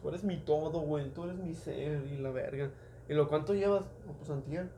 [0.00, 2.70] Tú eres mi todo, güey, tú eres mi ser y la verga.
[3.08, 3.82] ¿Y lo cuánto llevas?
[4.06, 4.68] No, pues antier.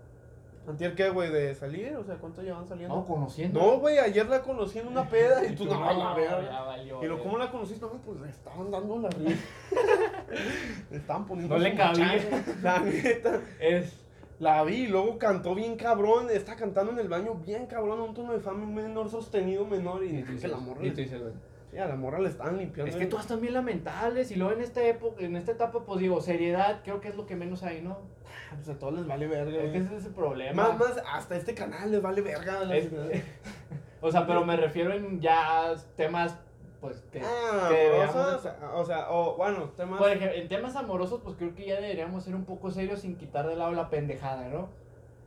[0.69, 1.97] ¿Antier qué, güey, de salir?
[1.97, 2.95] O sea, ¿cuánto llevan saliendo?
[2.95, 3.61] No, conociendo.
[3.61, 6.63] No, güey, ayer la conocí en una peda y tú, no, ya verga.
[6.63, 7.19] valió, Y lo.
[7.23, 7.87] ¿cómo la conociste?
[7.87, 9.43] No, pues le estaban dando la risa.
[10.91, 12.45] le estaban poniendo No le cabía.
[12.63, 13.41] La neta.
[13.61, 14.05] Es.
[14.39, 16.29] La vi y luego cantó bien cabrón.
[16.31, 20.05] Está cantando en el baño bien cabrón, un tono de fa menor sostenido menor.
[20.05, 20.85] Y, dices, la morra.
[20.85, 21.33] y dices, güey,
[21.71, 22.91] Sí, a la morra le estaban limpiando.
[22.91, 24.31] Es que todas están bien lamentables.
[24.31, 27.27] Y luego en esta época, en esta etapa, pues digo, seriedad, creo que es lo
[27.27, 27.99] que menos hay, ¿no?
[28.57, 29.63] Pues a todos les vale verga.
[29.63, 30.69] Es que ese es el problema.
[30.69, 32.63] Más, más, hasta este canal les vale verga.
[32.75, 32.91] Es-.
[34.01, 36.37] O sea, pero me refiero en ya temas,
[36.81, 37.21] pues, que.
[37.21, 39.99] Ah, que veamos- o sea, o bueno, temas.
[39.99, 43.17] Por ejemplo, en temas amorosos, pues creo que ya deberíamos ser un poco serios sin
[43.17, 44.69] quitar de lado la pendejada, ¿no?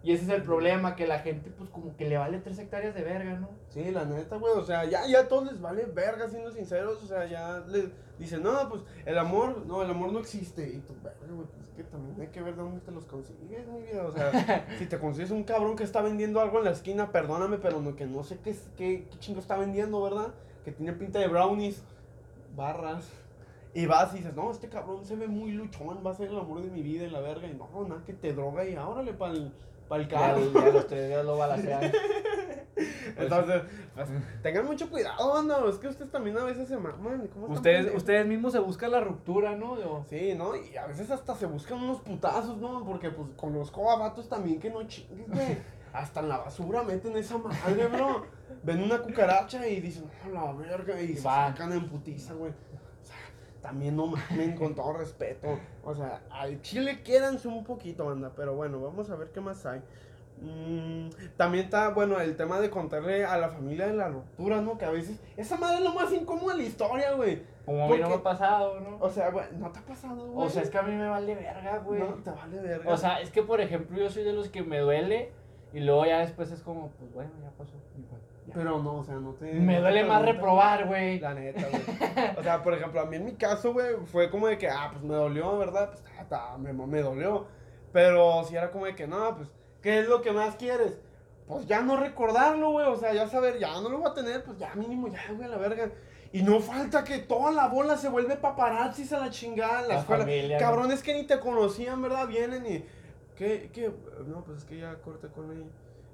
[0.03, 2.95] Y ese es el problema, que la gente, pues, como que le vale tres hectáreas
[2.95, 3.49] de verga, ¿no?
[3.69, 7.03] Sí, la neta, güey, o sea, ya, ya a todos les vale verga, siendo sinceros,
[7.03, 10.79] o sea, ya les dicen, no, pues, el amor, no, el amor no existe, y
[10.79, 13.67] tú, verga, güey, pues, es que también hay que ver de dónde te los consigues,
[13.67, 16.71] mi vida, o sea, si te consigues un cabrón que está vendiendo algo en la
[16.71, 20.33] esquina, perdóname, pero no, que no sé qué, qué, qué chingo está vendiendo, ¿verdad?
[20.65, 21.83] Que tiene pinta de brownies,
[22.55, 23.07] barras,
[23.73, 26.37] y vas y dices, no, este cabrón se ve muy luchón, va a ser el
[26.39, 29.13] amor de mi vida y la verga, y no, nada, que te droga y órale
[29.13, 29.53] pa'l,
[29.91, 30.51] pa'l Ya, carro.
[30.53, 31.91] ya los tres días lo balacean.
[33.17, 33.61] Entonces,
[33.93, 34.07] pues,
[34.41, 35.61] tengan mucho cuidado, banda.
[35.69, 37.27] Es que ustedes también a veces se maman.
[37.27, 39.77] ¿Cómo ustedes, ustedes mismos se buscan la ruptura, ¿no?
[39.77, 40.55] Yo- Sí, ¿no?
[40.55, 42.83] Y a veces hasta se buscan unos putazos, ¿no?
[42.85, 45.57] Porque, pues, conozco a vatos también que no chingues, güey.
[45.93, 48.25] Hasta en la basura meten esa madre, bro.
[48.63, 52.53] Ven una cucaracha y dicen, a la verga, y Y se sacan en putiza, güey.
[53.61, 55.59] También no mamen, con todo respeto.
[55.83, 58.31] O sea, al chile quédanse un poquito, banda.
[58.35, 59.81] Pero bueno, vamos a ver qué más hay.
[60.41, 64.77] Mm, también está, bueno, el tema de contarle a la familia de la ruptura, ¿no?
[64.77, 67.43] Que a veces, esa madre es lo más incómodo de la historia, güey.
[67.63, 68.97] Como a mí no me ha pasado, ¿no?
[68.99, 70.47] O sea, güey, ¿no te ha pasado, güey?
[70.47, 71.99] O sea, es que a mí me vale verga, güey.
[71.99, 72.91] No, te vale verga.
[72.91, 75.31] O sea, es que, por ejemplo, yo soy de los que me duele
[75.73, 77.73] y luego ya después es como, pues bueno, ya pasó.
[77.73, 78.30] ya.
[78.53, 79.53] Pero no, o sea, no te.
[79.53, 81.19] Me duele más reprobar, güey.
[81.19, 81.81] La neta, güey.
[82.37, 84.89] O sea, por ejemplo, a mí en mi caso, güey, fue como de que, ah,
[84.91, 85.89] pues me dolió, ¿verdad?
[85.89, 87.47] Pues ta, ta, me, me dolió.
[87.93, 89.49] Pero si era como de que, no, pues,
[89.81, 90.99] ¿qué es lo que más quieres?
[91.47, 92.87] Pues ya no recordarlo, güey.
[92.87, 95.45] O sea, ya saber, ya no lo voy a tener, pues ya mínimo, ya, güey,
[95.45, 95.89] a la verga.
[96.33, 99.99] Y no falta que toda la bola se vuelve paparazzis a la chingada la, La
[99.99, 100.23] escuela.
[100.23, 100.65] familia, ¿no?
[100.65, 102.27] Cabrones que ni te conocían, ¿verdad?
[102.27, 102.85] Vienen y.
[103.35, 103.69] ¿qué?
[103.73, 103.91] ¿Qué?
[104.27, 105.67] No, pues es que ya corté con ella.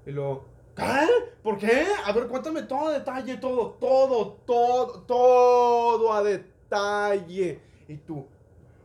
[0.07, 0.45] Y luego,
[0.77, 1.07] ¿qué?
[1.43, 1.85] ¿Por qué?
[2.05, 7.59] A ver, cuéntame todo a detalle, todo, todo, todo, todo a detalle.
[7.87, 8.25] Y tú,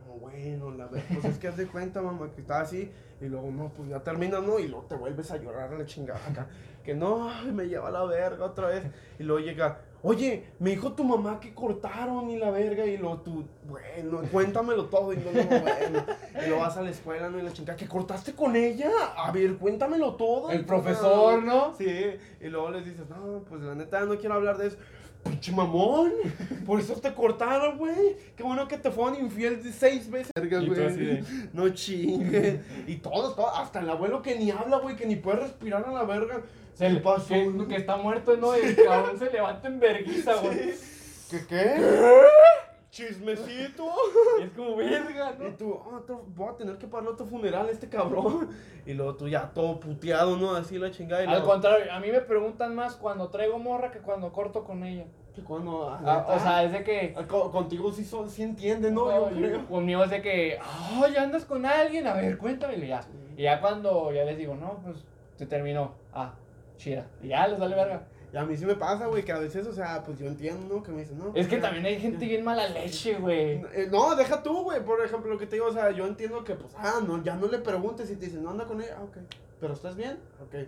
[0.06, 2.90] "No, bueno, la verdad, pues es que haz de cuenta, mamá, que está así.
[3.20, 4.58] Y luego, no, pues ya terminas, ¿no?
[4.58, 6.48] Y luego te vuelves a llorar a la chingada acá.
[6.82, 8.84] Que no, me lleva a la verga otra vez.
[9.18, 12.84] Y luego llega, oye, me dijo tu mamá que cortaron y la verga.
[12.86, 15.12] Y luego tú, bueno, cuéntamelo todo.
[15.12, 16.06] Y no, bueno.
[16.42, 17.38] Y luego vas a la escuela, ¿no?
[17.38, 18.90] Y la chingada, ¿que cortaste con ella?
[19.16, 20.50] A ver, cuéntamelo todo.
[20.50, 21.74] El profesor, ¿no?
[21.76, 21.86] Sí,
[22.40, 24.76] y luego les dices, no, pues la neta no quiero hablar de eso.
[25.22, 26.10] Pinche mamón,
[26.66, 28.16] por eso te cortaron, güey.
[28.34, 30.32] Qué bueno que te fueron infiel de seis veces.
[30.34, 31.24] Güey.
[31.52, 32.60] No chingue.
[32.88, 35.92] Y todos, todos, hasta el abuelo que ni habla, güey, que ni puede respirar a
[35.92, 36.42] la verga.
[36.74, 37.28] Se ¿Qué le- pasó?
[37.28, 38.56] Que, que está muerto, ¿no?
[38.56, 40.72] Y el cabrón se levanta en vergüenza, güey.
[41.30, 41.74] ¿Qué qué?
[42.90, 43.86] Chismecito.
[44.38, 45.50] Y es como verga, Y ¿no?
[45.56, 48.50] tú, ah, otro- voy a tener que pagar otro funeral a este cabrón.
[48.84, 50.54] Y luego tú ya todo puteado, ¿no?
[50.54, 51.22] Así la chingada.
[51.22, 54.64] Y Al luego, contrario, a mí me preguntan más cuando traigo morra que cuando corto
[54.64, 55.06] con ella.
[55.34, 57.14] que cuando, ah, Ah, o sea, es de que.
[57.28, 59.30] co- contigo sí, son, sí entienden, ¿no?
[59.30, 59.66] Yo creo.
[59.66, 60.58] Conmigo es de que,
[61.00, 62.76] oh, ya andas con alguien, a ver, cuéntame.
[62.76, 63.00] Y ya.
[63.38, 64.98] Y ya cuando ya les digo, no, pues
[65.36, 65.92] se terminó.
[66.12, 66.34] Ah,
[66.82, 67.06] chida.
[67.22, 68.06] Y ya les vale verga.
[68.32, 70.74] Y a mí sí me pasa, güey, que a veces, o sea, pues yo entiendo,
[70.74, 70.82] ¿no?
[70.82, 71.32] Que me dicen, no.
[71.34, 73.62] Es que pues, también hay gente bien mala leche, güey.
[73.74, 74.82] Eh, No, deja tú, güey.
[74.82, 77.36] Por ejemplo, lo que te digo, o sea, yo entiendo que, pues, ah, no, ya
[77.36, 79.18] no le preguntes y te dicen, no anda con ella, ah, ok.
[79.60, 80.18] ¿Pero estás bien?
[80.42, 80.66] Ok.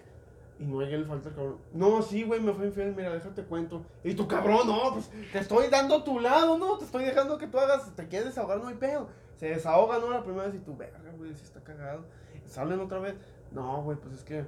[0.61, 1.59] Y no llega el falta el cabrón.
[1.73, 3.83] No, sí, güey, me fue infiel, mira, déjate cuento.
[4.05, 6.77] Y tu cabrón, no, pues, te estoy dando tu lado, ¿no?
[6.77, 9.09] Te estoy dejando que tú hagas, te quieres desahogar, no hay pedo.
[9.37, 10.11] Se desahoga, ¿no?
[10.11, 12.05] La primera vez y tú, verga, güey, si está cagado.
[12.45, 13.15] Salen otra vez.
[13.53, 14.45] No, güey, pues es que,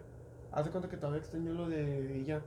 [0.53, 2.42] haz de cuenta que todavía extraño lo de ella.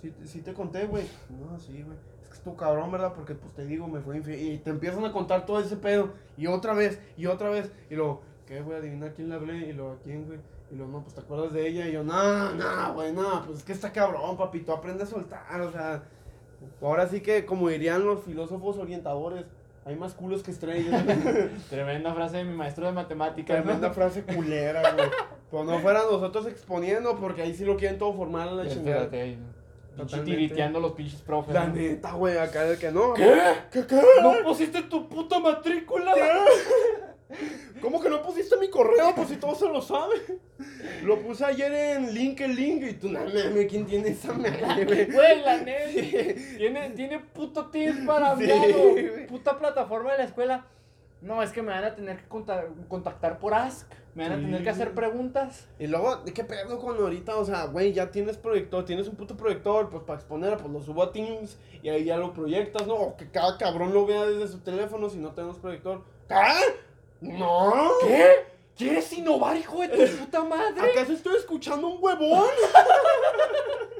[0.00, 1.04] Sí, sí te conté, güey.
[1.28, 1.96] No, sí, güey.
[2.22, 3.12] Es que es tu cabrón, ¿verdad?
[3.14, 4.40] Porque, pues, te digo, me fue infiel.
[4.40, 6.10] Y te empiezan a contar todo ese pedo.
[6.36, 7.70] Y otra vez, y otra vez.
[7.90, 8.78] Y luego, ¿qué, güey?
[8.78, 9.68] Adivina quién le hablé.
[9.68, 10.38] Y luego, ¿a quién, güey?
[10.70, 11.86] Y luego, no, pues, ¿te acuerdas de ella?
[11.88, 13.44] Y yo, no, no, güey, no.
[13.44, 14.72] Pues, es que está cabrón, papito.
[14.72, 16.02] Aprende a soltar, o sea.
[16.80, 19.46] Ahora sí que, como dirían los filósofos orientadores,
[19.84, 21.04] hay más culos que estrellas.
[21.70, 23.58] Tremenda frase de mi maestro de matemáticas.
[23.58, 23.64] ¿no?
[23.64, 25.08] Tremenda frase culera, güey.
[25.50, 29.04] Pero no fuera nosotros exponiendo, porque ahí sí lo quieren todo formar a la chingada.
[29.04, 29.38] Espérate,
[30.24, 31.54] tiriteando los pinches profes.
[31.54, 31.74] La ¿no?
[31.74, 33.14] neta, güey, acá de que no.
[33.14, 33.40] ¿Qué?
[33.70, 34.00] ¿Qué, qué?
[34.22, 36.14] ¿No pusiste tu puta matrícula?
[37.80, 39.14] ¿Cómo que no pusiste mi correo?
[39.14, 40.20] Pues si todos se lo saben.
[41.04, 45.10] Lo puse ayer en LinkedIn y tú, no mames, ¿quién tiene esa madre, güey?
[45.10, 46.40] Güey, la neta.
[46.58, 48.48] Tiene, tiene puto Teams para Sí,
[49.28, 50.66] puta plataforma de la escuela.
[51.22, 53.86] No, es que me van a tener que conta- contactar por Ask.
[54.14, 54.44] Me van a Sí.
[54.46, 55.68] tener que hacer preguntas.
[55.78, 57.36] Y luego, ¿de qué pedo con ahorita?
[57.36, 60.80] O sea, güey, ya tienes proyector, tienes un puto proyector, pues para exponer, pues lo
[60.80, 62.94] subo a Teams y ahí ya lo proyectas, ¿no?
[62.94, 66.02] O que cada cabrón lo vea desde su teléfono si no tenemos proyector.
[66.28, 66.34] ¿Qué?
[67.20, 67.72] No.
[68.02, 68.46] ¿Qué?
[68.76, 70.90] ¿Quieres innovar, hijo de tu puta madre?
[70.90, 72.48] ¿Acaso estoy escuchando un huevón?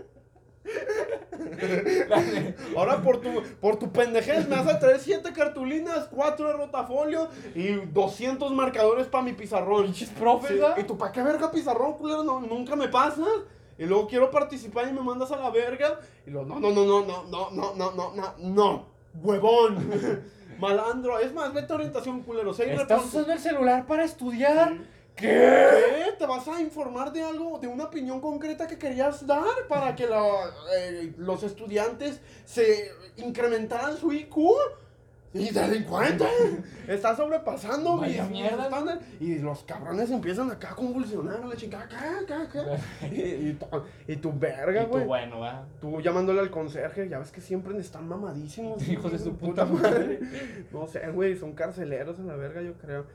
[2.76, 7.28] Ahora por tu, por tu pendejez me vas a traer 7 cartulinas, 4 de rotafolio
[7.54, 9.94] y 200 marcadores para mi pizarrón.
[9.94, 10.08] Sí,
[10.64, 10.74] ¿ah?
[10.78, 12.22] ¿Y tú para qué verga pizarrón, culero?
[12.24, 13.26] No, nunca me pasas.
[13.78, 15.98] Y luego quiero participar y me mandas a la verga.
[16.26, 18.86] Y luego, no, no, no, no, no, no, no, no, no, no, no,
[19.22, 19.90] huevón.
[20.58, 21.18] Malandro.
[21.18, 22.50] Es más, vete a orientación, culero.
[22.50, 24.74] ¿Estás usando el celular para estudiar?
[24.74, 24.99] ¿Qué?
[25.16, 26.14] ¿Qué?
[26.18, 30.06] ¿Te vas a informar de algo, de una opinión concreta que querías dar para que
[30.06, 34.36] la- eh, los estudiantes se incrementaran su IQ?
[35.32, 36.24] Y delincuente,
[36.88, 38.98] está sobrepasando mi estándar.
[39.20, 42.64] Y los cabrones empiezan acá a convulsionar la chica, acá, acá, acá.
[43.12, 43.66] Y, y, tu-
[44.08, 45.04] y tu verga, güey.
[45.04, 45.64] bueno, va.
[45.80, 48.82] Tú llamándole al conserje, ya ves que siempre están mamadísimos.
[48.88, 50.18] Hijos de su puta madre.
[50.72, 53.06] No sé, güey, son carceleros en la verga, yo creo.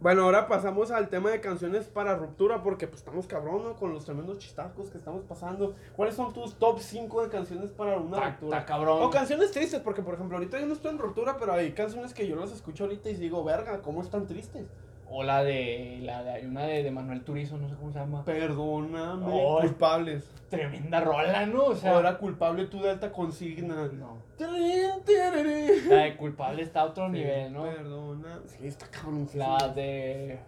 [0.00, 3.76] Bueno, ahora pasamos al tema de canciones para ruptura, porque pues estamos cabrón, ¿no?
[3.76, 5.74] Con los tremendos chistacos que estamos pasando.
[5.94, 8.58] ¿Cuáles son tus top 5 de canciones para una ruptura?
[8.60, 9.02] está cabrón.
[9.02, 12.14] O canciones tristes, porque por ejemplo, ahorita yo no estoy en ruptura, pero hay canciones
[12.14, 14.64] que yo las escucho ahorita y digo, verga, ¿cómo están tristes?
[15.12, 17.98] O la de, la de, hay una de, de Manuel Turizo, no sé cómo se
[17.98, 18.24] llama.
[18.24, 19.66] Perdóname, Ay.
[19.68, 20.30] culpables.
[20.48, 21.64] Tremenda rola, ¿no?
[21.64, 23.88] O sea, Ahora culpable tú de alta consigna.
[23.92, 24.18] no.
[24.38, 27.62] La de culpable está a otro nivel, ¿no?
[27.64, 28.40] Perdona.
[28.46, 29.28] Sí, está cabrón.
[29.34, 30.38] La de.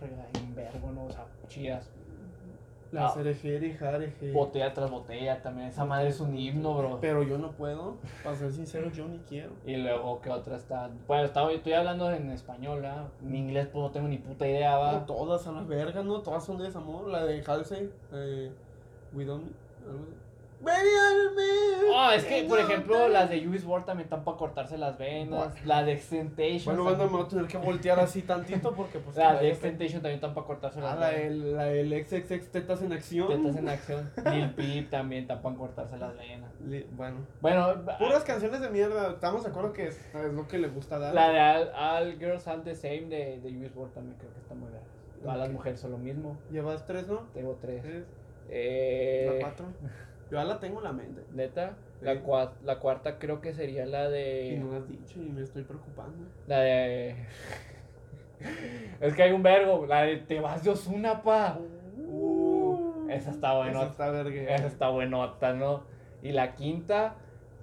[0.00, 1.04] Verga, vergo, ¿no?
[1.04, 1.90] O sea, chidas.
[2.92, 3.10] La Ah.
[3.10, 4.32] Serejeri, Jareje.
[4.32, 5.68] Botella tras botella también.
[5.68, 6.98] Esa madre es un himno, bro.
[7.00, 7.98] Pero yo no puedo.
[8.24, 9.52] Para ser sincero, yo ni quiero.
[9.64, 10.90] Y luego, ¿qué otra está?
[11.06, 13.06] Bueno, estaba, estoy hablando en español, ¿ah?
[13.22, 15.06] En inglés, pues no tengo ni puta idea, No, va.
[15.06, 16.20] todas a la verga, ¿no?
[16.20, 17.06] Todas son de desamor.
[17.08, 18.50] La de Halsey, eh,
[19.14, 19.50] We Don't.
[19.88, 20.14] algo así.
[20.62, 25.54] Oh, es que, por ejemplo, las de US World también están para cortarse las venas.
[25.64, 26.76] La de Extentation.
[26.76, 29.16] Bueno, banda, me voy a tener que voltear así tantito porque pues...
[29.16, 31.22] La de Extentation también están para cortarse Ah, las la venas.
[31.30, 33.28] del, la del XXX tetas en acción.
[33.28, 34.10] Tetas en acción.
[34.32, 36.50] Lil Peep también están para cortarse las venas.
[36.60, 37.16] Li- Bueno.
[37.40, 39.10] Bueno, Puras canciones de mierda.
[39.12, 41.14] Estamos de acuerdo que es, es lo que le gusta dar.
[41.14, 44.40] la de All, All Girls Are the Same de, de US World también creo que
[44.40, 44.82] está muy bien.
[45.22, 45.54] Todas las Ok.
[45.54, 46.38] mujeres son lo mismo.
[46.50, 47.20] Llevas tres, ¿no?
[47.34, 47.82] Tengo tres.
[47.82, 48.04] Tres.
[48.50, 49.66] Eh, La cuatro.
[50.30, 51.22] Yo ya la tengo en la mente.
[51.32, 51.76] Neta.
[51.98, 52.04] Sí.
[52.04, 54.72] La, cua- la cuarta creo que sería la Y no de.
[54.72, 56.26] la has dicho y me estoy preocupando.
[56.46, 57.16] La de.
[59.00, 59.86] es que hay un vergo.
[59.86, 61.58] La de Te vas de Osuna, pa.
[62.08, 63.80] Uh, esa está buena.
[63.80, 64.54] Esa está verga.
[64.54, 65.82] Esa está buenota, ¿no?
[66.22, 67.14] Y la quinta,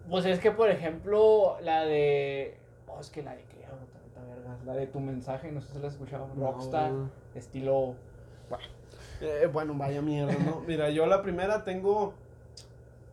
[0.10, 2.58] pues es que, por ejemplo, la de.
[2.88, 4.58] Oh, es que la de que también está verga.
[4.66, 6.28] La de tu mensaje, no sé si la has escuchado.
[6.36, 7.10] Rockstar, no.
[7.36, 7.96] estilo.
[9.22, 10.62] Eh, bueno, vaya mierda, ¿no?
[10.68, 12.14] Mira, yo la primera tengo.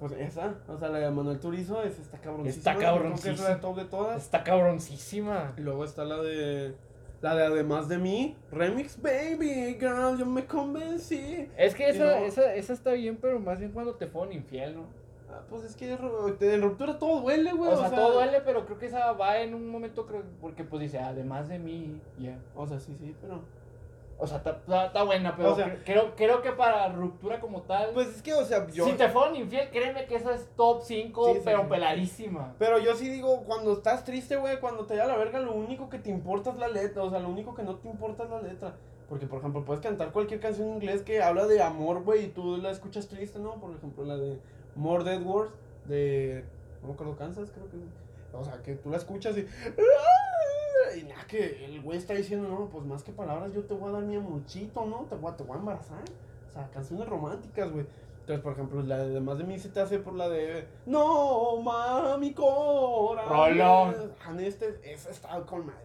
[0.05, 2.59] Pues esa, o sea, la de Manuel Turizo, esa está cabroncísima.
[2.59, 3.49] Está que es cabroncísima.
[3.49, 4.23] la top de todas.
[4.23, 5.55] Está cabroncísima.
[5.57, 6.75] Y luego está la de.
[7.23, 11.49] La de Además de mí, Remix Baby Girl, yo me convencí.
[11.57, 14.83] Es que esa, esa, esa está bien, pero más bien cuando te fueron infiel, ¿no?
[15.31, 17.73] Ah, pues es que en ruptura todo duele, güey.
[17.73, 20.83] O sea, todo duele, pero creo que esa va en un momento, creo, porque pues
[20.83, 22.37] dice, además de mí, ya.
[22.55, 23.41] O sea, sí, sí, pero.
[24.25, 27.91] O sea, está, buena, pero O sea- cre- creo, creo que para ruptura como tal,
[27.95, 28.85] Pues es que, o sea, yo.
[28.87, 31.67] si te fueron infiel, créeme que esa es top 5, Sí, sí, pero sí.
[31.69, 32.55] peladísima.
[32.59, 35.89] Pero yo sí digo, cuando estás triste, güey, cuando te da la verga, lo único
[35.89, 37.03] que te importa es la letra.
[37.03, 38.75] O sea, lo único que no te importa es la letra.
[39.09, 42.29] Porque, por ejemplo, puedes cantar cualquier canción en inglés que habla de amor, güey, y
[42.29, 43.61] tú la escuchas triste, ¿no?
[43.61, 44.39] Por ejemplo, la de
[44.75, 45.53] More Dead Words,
[45.85, 46.45] de.
[46.81, 47.77] No me acuerdo, Kansas, creo que.
[48.37, 49.47] O sea, que tú la escuchas y.
[50.97, 53.91] Y nada, que el güey está diciendo, no, pues más que palabras, yo te voy
[53.91, 55.07] a dar mi amorcito, ¿no?
[55.09, 56.03] Te voy a, te voy a embarazar.
[56.49, 57.87] O sea, canciones románticas, güey.
[58.21, 61.61] Entonces, por ejemplo, la de más de mí se te hace por la de No,
[61.61, 63.29] mami, corazón.
[63.29, 63.95] Rolón.
[64.41, 65.85] Este, esa está con madre.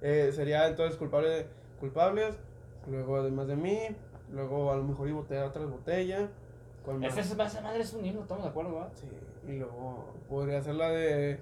[0.00, 1.48] Eh, sería entonces culpable,
[1.80, 2.38] culpables.
[2.86, 3.78] Luego, además de mí.
[4.30, 6.28] Luego, a lo mejor, y botella otra botella.
[7.02, 8.90] Esa es más madre es un himno, estamos de acuerdo, ¿va?
[8.94, 9.06] Sí,
[9.46, 11.38] y luego podría ser la de.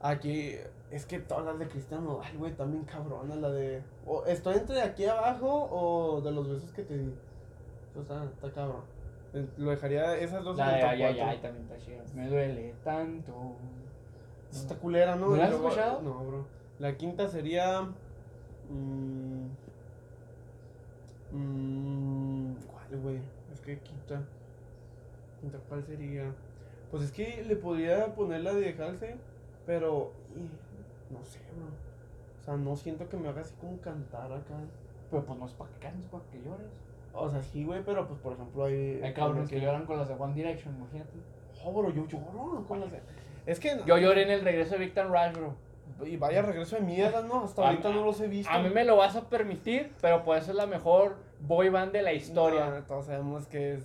[0.00, 0.56] Aquí.
[0.94, 3.34] Es que todas las de Cristian Nodal, güey, también cabrona.
[3.34, 3.82] La de.
[4.06, 7.12] o estoy entre aquí abajo o de los besos que te di.
[7.90, 8.82] Eso está, está cabrón.
[9.56, 12.04] Lo dejaría esas dos La de ay, ay, ay, también está chida.
[12.14, 13.56] Me duele tanto.
[14.52, 15.30] Está culera, ¿no?
[15.30, 16.00] ¿No la has luego- escuchado?
[16.02, 16.46] No, bro.
[16.78, 17.82] La quinta sería.
[18.70, 19.46] mm,
[21.32, 23.18] mm, ¿Cuál, güey?
[23.52, 24.22] Es que quinta.
[25.40, 26.32] Quinta, ¿cuál sería?
[26.92, 29.16] Pues es que le podría poner la de Halsey,
[29.66, 30.12] pero.
[31.18, 31.66] No sé, bro.
[32.40, 34.54] O sea, no siento que me haga así como cantar acá.
[35.10, 36.66] Pero pues no es para que cantes, para que llores.
[37.12, 39.00] O sea, sí, güey, pero pues por ejemplo hay.
[39.02, 41.10] Hay cabrones que lloran con las de One Direction, imagínate.
[41.64, 43.00] Oh, bro, yo lloro con las de.
[43.46, 43.78] Es que.
[43.86, 45.54] Yo lloré en el regreso de Victor Rush, bro.
[46.06, 47.44] Y vaya regreso de mierda, ¿no?
[47.44, 48.50] Hasta A- ahorita no los he visto.
[48.52, 52.02] A mí me lo vas a permitir, pero pues es la mejor boy band de
[52.02, 52.70] la historia.
[52.70, 53.84] No, todos sabemos que es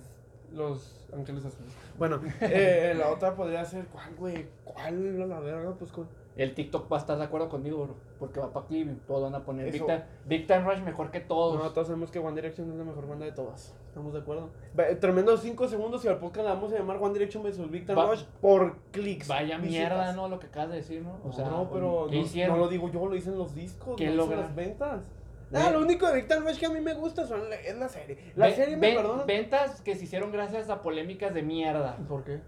[0.52, 1.72] Los Ángeles Azules.
[1.98, 4.46] Bueno, eh, la otra podría ser, ¿cuál, güey?
[4.64, 5.74] ¿Cuál la verga?
[5.78, 6.08] Pues con.
[6.40, 7.94] El TikTok va a estar de acuerdo conmigo, bro.
[8.18, 9.04] Porque va para Cleveland.
[9.06, 9.72] Todos van a poner Eso.
[9.72, 11.62] Big Time, Big Time Rush mejor que todos.
[11.62, 13.74] No, todos sabemos que One Direction es la mejor banda de todas.
[13.88, 14.48] ¿Estamos de acuerdo?
[14.78, 17.70] Va- Tremendo 5 segundos y al podcast la vamos a llamar One Direction vs.
[17.70, 19.28] Victor Va- Rush por clics.
[19.28, 19.70] Vaya visitas.
[19.70, 20.28] mierda, ¿no?
[20.28, 21.18] Lo que acabas de decir, ¿no?
[21.24, 24.54] O sea, no, pero ¿qué no, lo digo yo, lo dicen los discos, ¿Qué las
[24.54, 25.02] ventas.
[25.50, 27.88] Ve- Ah, lo único de Victor Rush que a mí me gusta son es la
[27.88, 28.32] serie.
[28.36, 29.24] La serie me ven- perdona.
[29.24, 31.96] Ventas que se hicieron gracias a polémicas de mierda.
[32.08, 32.40] ¿Por qué?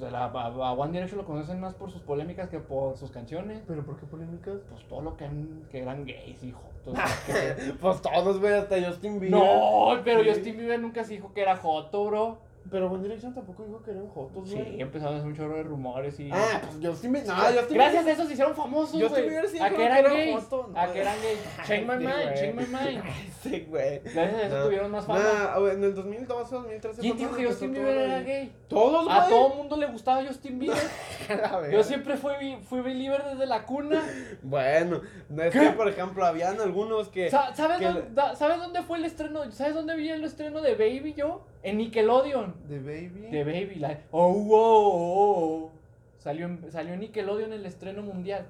[0.00, 3.62] La- a- a One Direction lo conocen más por sus polémicas que por sus canciones.
[3.66, 4.56] ¿Pero por qué polémicas?
[4.70, 6.94] Pues todo lo que, han- que eran gays y jotos.
[7.80, 9.38] pues todos, güey, hasta Justin Bieber.
[9.38, 10.30] no, pero Sí.
[10.30, 12.38] Justin Bieber nunca se dijo que era joto, bro.
[12.70, 14.80] Pero One Direction tampoco dijo que eran jotos, Sí, güey.
[14.80, 16.30] empezaron a hacer un chorro de rumores y...
[16.32, 17.28] Ah, pues Justin Bieber.
[17.28, 19.28] No, Justin Gracias a eso se hicieron famosos, Justin güey.
[19.28, 20.50] Bieber sí a dijo que que eran era gays.
[20.50, 20.70] no.
[20.74, 21.66] A que eran gays.
[21.66, 23.04] Change my Sí, mind, change my mind.
[23.42, 23.98] Sí, güey.
[24.04, 24.64] Gracias a eso No.
[24.64, 25.20] tuvieron más fama.
[25.20, 27.00] Nah, güey, en el 2012, 2013.
[27.02, 28.52] ¿Quién dijo que Justin Bieber era gay?
[28.68, 29.18] Todos, güey.
[29.18, 30.78] A todo el mundo le gustaba Justin Bieber.
[31.44, 31.68] A.
[31.68, 34.00] Yo siempre fui, fui believer desde la cuna.
[34.42, 37.28] Bueno, no es que, por ejemplo, habían algunos que.
[37.30, 39.50] Sa- ¿Sabes, dónde, ¿Sabes dónde fue el estreno?
[39.52, 41.42] ¿Sabes dónde vi el estreno de Baby yo?
[41.62, 42.54] En Nickelodeon.
[42.68, 43.28] The Baby.
[43.30, 44.00] De Baby, la...
[44.10, 45.70] Oh, oh, oh, oh.
[46.18, 48.46] Salió en, salió en Nickelodeon el estreno mundial.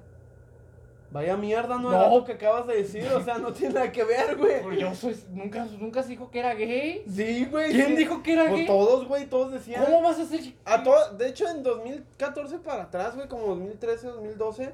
[1.13, 2.17] Vaya mierda, no, No.
[2.17, 3.07] lo que acabas de decir.
[3.13, 4.63] O sea, no tiene nada que ver, güey.
[4.63, 7.03] Pero yo soy, nunca, nunca se dijo que era gay.
[7.07, 7.71] Sí, güey.
[7.71, 7.95] ¿Quién sí.
[7.97, 8.65] dijo que era Pues gay?
[8.65, 9.85] todos, güey, todos decían.
[9.85, 10.83] ¿Cómo vas a ser A
[11.15, 14.73] de hecho, en 2014 para atrás, güey, como 2013, 2012, ah,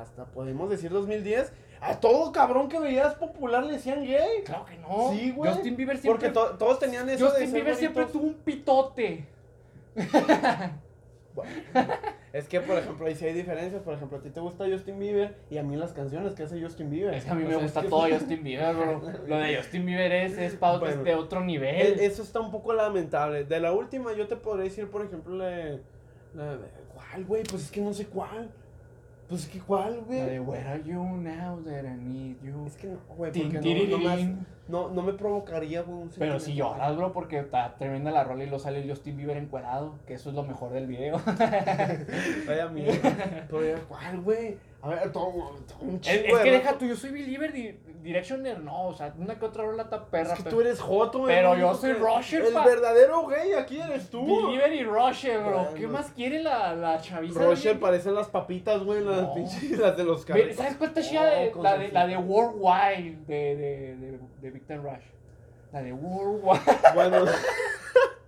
[0.00, 4.42] hasta podemos decir 2010, a todo cabrón que veías popular le decían gay.
[4.44, 5.10] Claro que no.
[5.12, 5.52] Sí, güey.
[5.52, 8.34] Justin Bieber siempre, Porque to- todos tenían eso de Justin ser Bieber siempre tuvo un
[8.34, 9.26] pitote.
[11.34, 11.50] Bueno,
[12.32, 13.82] es que, por ejemplo, ahí sí hay diferencias.
[13.82, 16.62] Por ejemplo, a ti te gusta Justin Bieber y a mí las canciones que hace
[16.62, 17.12] Justin Bieber.
[17.14, 19.02] Es que a mí O me sea, gusta que- todo Justin Bieber, bro.
[19.26, 21.02] Lo de Justin Bieber es, es pa- Bueno.
[21.18, 21.98] otro E- nivel.
[21.98, 23.44] Eso está un poco lamentable.
[23.44, 25.78] De la última, yo te podría decir, por ejemplo, la
[26.34, 27.42] la de- ¿Cuál, güey?
[27.42, 28.48] Pues es que no sé cuál.
[29.34, 30.20] Pues es que cuál, güey.
[30.20, 32.66] La de Where are you now that I need you?
[32.68, 34.20] Es que no, güey, Tin, porque no, no, más-
[34.68, 38.44] no, no me provocaría, güey, un Pero si lloras, bro, porque está tremenda la rola
[38.44, 41.16] y lo sale Justin Bieber encuerado, que eso es lo mejor del video.
[42.46, 43.46] Vaya mierda.
[43.50, 44.56] Pero ya, ¿cuál, güey?
[44.84, 45.32] A ver, todo,
[45.66, 48.88] todo un Es, chingo es que de deja tú, yo soy Believer, di- Directioner no,
[48.88, 50.34] o sea, una que otra rola está perra.
[50.34, 51.34] Es que tú eres Joto, güey.
[51.34, 52.66] Pero yo soy Rusher, El pa.
[52.66, 54.26] verdadero gay aquí eres tú.
[54.26, 55.52] Believer y Roger, bro.
[55.62, 55.74] Bueno.
[55.74, 57.48] ¿Qué más quiere la, la chaviza?
[57.48, 57.80] Bien?
[57.80, 59.32] parecen las papitas, güey, las No.
[59.34, 60.56] pinches, las de los carritos.
[60.56, 61.24] ¿Sabes cuál está Oh, chida?
[61.30, 62.16] de- con la, de, la de.
[62.18, 65.04] Worldwide de, de, de, de Victor Rush.
[65.72, 66.60] La de Worldwide.
[66.94, 67.24] Bueno,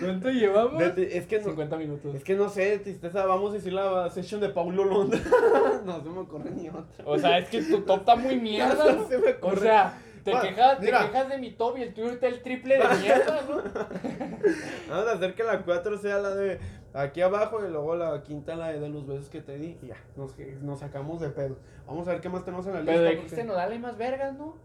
[0.00, 0.82] ¿Cuánto llevamos?
[0.82, 2.14] es que no, 50 minutos.
[2.14, 5.20] es que no sé, tristeza, vamos a decir la session de Paulo Londra.
[5.84, 7.04] no se me ocurre ni otra.
[7.04, 9.34] O sea, es que tu top está muy mierda, No se me.
[9.40, 12.78] O sea, te, quejas, te quejas de mi top y el tuyo está el triple
[12.78, 13.56] de mierda, ¿no?
[14.88, 16.58] Vamos a hacer que la 4 sea la de
[16.94, 19.88] aquí abajo y luego la quinta la de, de los besos que te di y
[19.88, 21.56] ya, nos, nos sacamos de pedo.
[21.86, 23.10] Vamos a ver qué más tenemos en la Pero lista.
[23.14, 24.56] dijiste no dale más vergas, ¿no?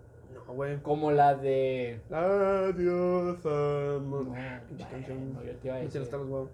[0.48, 0.78] No, güey.
[0.82, 2.00] Como la de...
[2.10, 4.26] Adiós, amor.
[4.28, 6.02] No, yo te iba a Me decir.
[6.02, 6.50] hasta los huevos.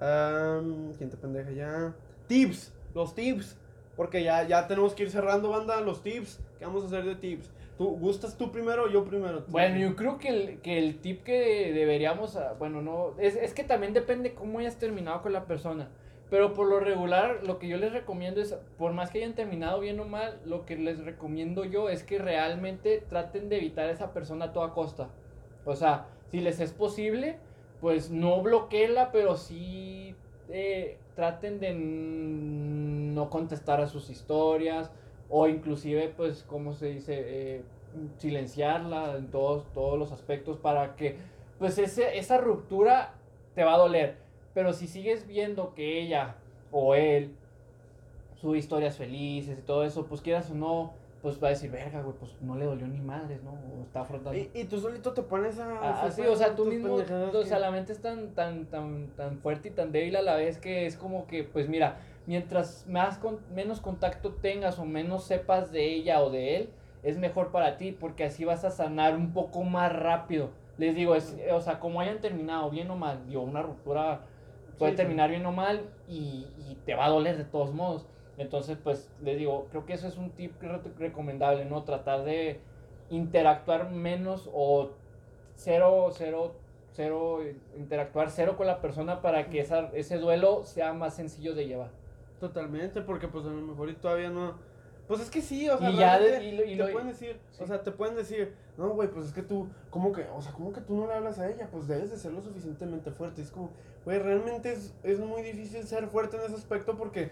[0.00, 1.94] Am, ¿Quién te pendeja ya?
[2.26, 3.56] Tips, los tips.
[3.96, 6.40] Porque ya, ya tenemos que ir cerrando, banda, los tips.
[6.58, 7.50] ¿Qué vamos a hacer de tips?
[7.76, 9.44] ¿Tú gustas tú primero o yo primero?
[9.48, 13.54] Bueno, yo creo que el, que el tip que deberíamos, ah, bueno, no, es, es
[13.54, 15.88] que también depende cómo hayas terminado con la persona.
[16.30, 19.80] Pero por lo regular, lo que yo les recomiendo es, por más que hayan terminado
[19.80, 23.92] bien o mal, lo que les recomiendo yo es que realmente traten de evitar a
[23.92, 25.08] esa persona a toda costa.
[25.64, 27.38] O sea, si les es posible,
[27.80, 30.14] pues no bloqueenla, pero sí
[30.50, 34.90] eh, traten de no contestar a sus historias
[35.30, 37.14] o inclusive, pues, ¿cómo se dice?
[37.16, 37.62] Eh,
[38.18, 41.16] silenciarla en todos, todos los aspectos para que,
[41.58, 43.14] pues, ese, esa ruptura
[43.54, 44.27] te va a doler.
[44.58, 46.34] Pero si sigues viendo que ella
[46.72, 47.32] o él
[48.34, 52.02] sube historias felices y todo eso, pues quieras o no, pues va a decir, verga,
[52.02, 53.52] güey, pues no le dolió ni madres, ¿no?
[53.52, 54.36] O está afrontando.
[54.36, 56.06] Y, y tú solito te pones a.
[56.06, 59.06] Ah, sí, o sea, tú mismo, o que- sea, la mente es tan, tan, tan,
[59.14, 62.84] tan fuerte y tan débil a la vez que es como que, pues mira, mientras
[62.88, 66.70] más con, menos contacto tengas o menos sepas de ella o de él,
[67.04, 70.50] es mejor para ti porque así vas a sanar un poco más rápido.
[70.78, 74.22] Les digo, es, o sea, como hayan terminado bien o mal, digo, una ruptura
[74.78, 78.06] puede Sí, terminar bien o mal y, y te va a doler de todos modos.
[78.38, 81.82] Entonces, pues, les digo, creo que eso es un tip re- recomendable, ¿no?
[81.84, 82.60] Tratar de
[83.10, 84.90] interactuar menos o
[85.56, 86.54] cero, cero,
[86.92, 87.40] cero,
[87.76, 91.90] interactuar cero con la persona para que esa, ese duelo sea más sencillo de llevar.
[92.38, 94.54] Totalmente, porque pues a lo mejor y todavía no.
[95.08, 96.92] Pues es que sí, o sea, Y ya de- realmente y lo- y te lo-
[96.92, 97.62] pueden decir, sí.
[97.62, 100.52] o sea, te pueden decir, no, güey, pues es que tú, ¿cómo que, o sea,
[100.52, 101.66] cómo que tú no le hablas a ella?
[101.72, 103.40] Pues debes de ser lo suficientemente fuerte.
[103.42, 103.70] Es como,
[104.04, 107.30] güey, realmente es, es muy difícil ser fuerte en ese aspecto porque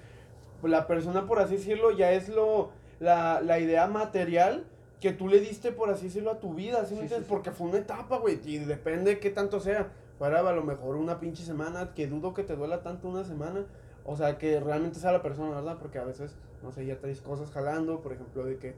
[0.62, 4.64] la persona, por así decirlo, ya es lo, la, la idea material
[5.00, 7.26] que tú le diste, por así decirlo, a tu vida, ¿sí me Sí, entiendes?
[7.26, 7.32] sí.
[7.32, 9.92] Porque fue una etapa, güey, y depende de qué tanto sea.
[10.18, 13.66] Fuera a lo mejor una pinche semana, que dudo que te duela tanto una semana.
[14.06, 15.76] O sea, que realmente sea la persona, ¿verdad?
[15.78, 16.34] Porque a veces,
[16.66, 18.74] no sé, ya traes cosas jalando, por ejemplo, de que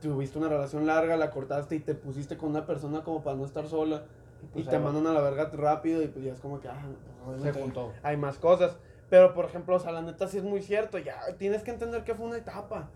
[0.00, 3.44] tuviste una relación larga, la cortaste y te pusiste con una persona como para no
[3.44, 4.04] estar sola
[4.52, 4.84] Pues y te va.
[4.84, 6.82] mandan a la verga rápido y pues ya es como que, ah,
[7.24, 7.92] pues, Se juntó.
[8.02, 8.76] hay más cosas.
[9.10, 12.04] Pero, por ejemplo, o sea, la neta sí es muy cierto, ya tienes que entender
[12.04, 12.88] que fue una etapa.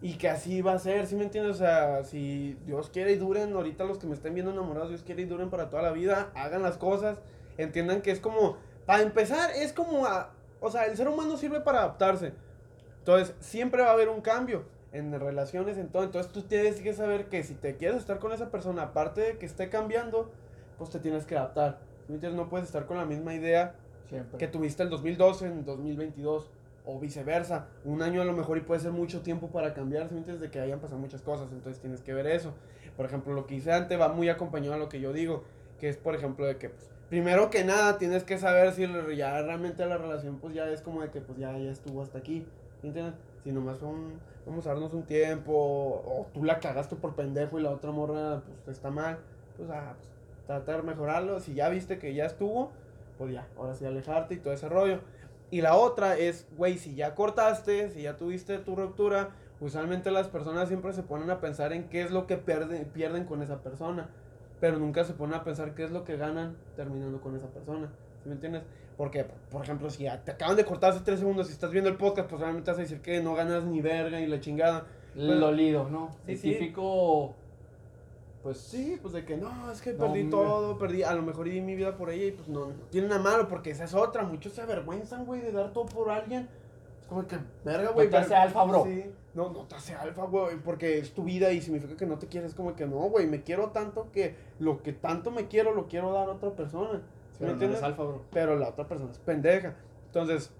[0.00, 1.52] Y que así va a ser, ¿sí me entiendes?
[1.56, 5.02] O sea, si Dios quiere y duren, ahorita los que me estén viendo enamorados, Dios
[5.02, 7.20] quiere y duren para toda la vida, hagan las cosas,
[7.56, 11.60] entiendan que es como, para empezar, es como, a- o sea, el ser humano sirve
[11.60, 12.32] para adaptarse.
[13.02, 16.04] Entonces, siempre va a haber un cambio en relaciones, en todo.
[16.04, 19.38] Entonces, tú tienes que saber que si te quieres estar con esa persona, aparte de
[19.38, 20.30] que esté cambiando,
[20.78, 21.80] pues te tienes que adaptar.
[22.08, 23.74] No puedes estar con la misma idea
[24.08, 24.38] Siempre.
[24.38, 26.50] que tuviste el 2012 en 2022
[26.84, 27.66] o viceversa.
[27.84, 30.40] Un año a lo mejor y puede ser mucho tiempo para cambiar, ¿sí me entiendes?
[30.40, 32.52] De que hayan pasado muchas cosas, entonces tienes que ver eso.
[32.96, 35.44] Por ejemplo, lo que hice antes va muy acompañado a lo que yo digo,
[35.78, 38.86] que es por ejemplo de que pues, primero que nada tienes que saber si
[39.16, 42.18] ya realmente la relación pues ya es como de que pues ya, ya estuvo hasta
[42.18, 42.46] aquí,
[42.82, 43.14] ¿sí ¿entiendes?
[43.44, 47.62] Si nomás un, vamos a darnos un tiempo, o tú la cagaste por pendejo y
[47.62, 49.18] la otra morra pues está mal,
[49.56, 50.08] pues, ah, pues
[50.46, 52.70] tratar de mejorarlo, si ya viste que ya estuvo,
[53.18, 54.98] pues ya, ahora sí alejarte y todo ese rollo.
[55.50, 59.30] Y la otra es, güey, si ya cortaste, si ya tuviste tu ruptura,
[59.60, 63.24] usualmente las personas siempre se ponen a pensar en qué es lo que pierden, pierden
[63.24, 64.08] con esa persona.
[64.60, 67.88] pero nunca se ponen a pensar qué es lo que ganan terminando con esa persona.
[68.22, 68.62] ¿Sí me entiendes?
[68.96, 71.96] Porque, por ejemplo, si te acaban de cortar hace tres segundos y estás viendo el
[71.96, 74.86] podcast, pues obviamente vas a decir que no ganas ni verga y la chingada.
[75.14, 76.10] Lo lido, ¿no?
[76.26, 77.34] Sí, típico.
[78.42, 81.48] Pues Sí, pues de que no, es que No, perdí todo, perdí, a lo mejor
[81.48, 83.94] di mi vida por ella y pues no, no tiene nada malo porque esa es
[83.94, 86.48] otra, muchos se avergüenzan, güey, de dar todo por alguien.
[87.00, 88.10] Es como que, verga, güey.
[88.10, 88.84] te hace alfa, bro.
[88.84, 92.18] Sí, no, no te hace alfa, güey, porque es tu vida y significa que no
[92.18, 95.72] te quieres, como que no, güey, me quiero tanto que lo que tanto me quiero
[95.72, 97.00] lo quiero dar a otra persona.
[97.42, 97.82] ¿Sí Pero me no eres entiendes?
[97.82, 98.22] alfa, bro.
[98.32, 99.74] Pero la otra persona es pendeja.
[100.06, 100.50] Entonces,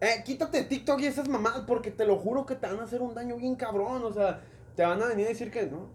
[0.00, 3.02] eh, quítate TikTok y esas mamadas porque te lo juro que te van a hacer
[3.02, 4.04] un daño bien cabrón.
[4.04, 4.40] O sea,
[4.74, 5.86] te van a venir a decir que no.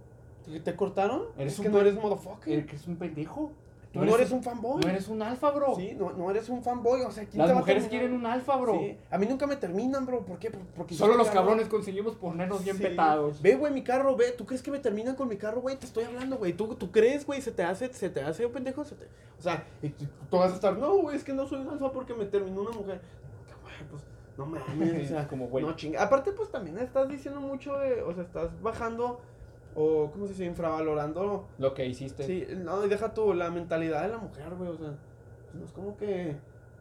[0.45, 1.23] ¿Que ¿Te cortaron?
[1.37, 2.65] Eres es un que no eres motherfucker.
[2.65, 3.51] Que es un pendejo.
[3.93, 4.81] Tú no eres un fanboy.
[4.83, 5.75] No eres un alfa, bro.
[5.75, 7.01] Sí, no, no eres un fanboy.
[7.01, 7.89] O sea, ¿quién Las te va a mujeres terminar?
[8.09, 8.73] quieren un alfa, bro.
[8.79, 8.97] Sí.
[9.09, 10.25] A mí nunca me terminan, bro.
[10.25, 10.51] ¿Por qué?
[10.51, 12.83] Por- Porque Solo los cabrones conseguimos ponernos bien Sí.
[12.83, 13.41] petados.
[13.41, 14.31] Ve, güey, mi carro, ve.
[14.37, 15.77] ¿Tú crees que me terminan con mi carro, güey?
[15.77, 16.53] Te estoy hablando, güey.
[16.53, 17.41] ¿Tú, ¿Tú crees, güey?
[17.41, 18.83] ¿Se te hace, se te hace pendejo?
[18.85, 19.05] Se te-
[19.39, 21.91] O sea, y tú vas a estar, no, güey, es que no soy un alfa
[21.91, 23.01] porque me terminó una mujer.
[23.89, 24.03] Pues,
[24.37, 25.63] no mames, o sea, Como güey.
[25.65, 26.03] no chinga.
[26.03, 29.19] Aparte, pues también estás diciendo mucho de, o sea, estás bajando
[29.77, 30.45] o, ¿cómo se dice?
[30.45, 31.47] Infravalorando.
[31.59, 32.23] Lo que hiciste.
[32.23, 34.95] Sí, no, y deja tú la mentalidad de la mujer, güey, o sea,
[35.53, 36.35] no es como que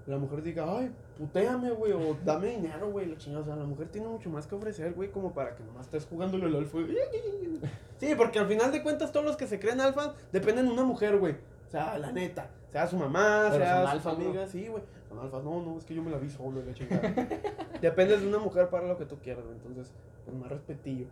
[0.07, 3.65] la mujer diga, ay, putéame, güey, o dame dinero, güey, la chingada, o sea, la
[3.65, 6.79] mujer tiene mucho más que ofrecer, güey, como para que nomás estés jugándole al alfa.
[7.99, 10.85] Sí, porque al final de cuentas todos los que se creen alfas dependen de una
[10.85, 11.33] mujer, güey.
[11.33, 12.51] O sea, la neta.
[12.71, 14.25] Sea su mamá, Pero sea son su alfas, ¿no?
[14.27, 14.83] amiga, sí, güey.
[15.09, 17.15] Son alfas, no, no, es que yo me la vi solo, la chingada.
[17.81, 19.57] Dependes de una mujer para lo que tú quieras, güey.
[19.57, 19.93] Entonces,
[20.27, 21.07] pues más respetillo.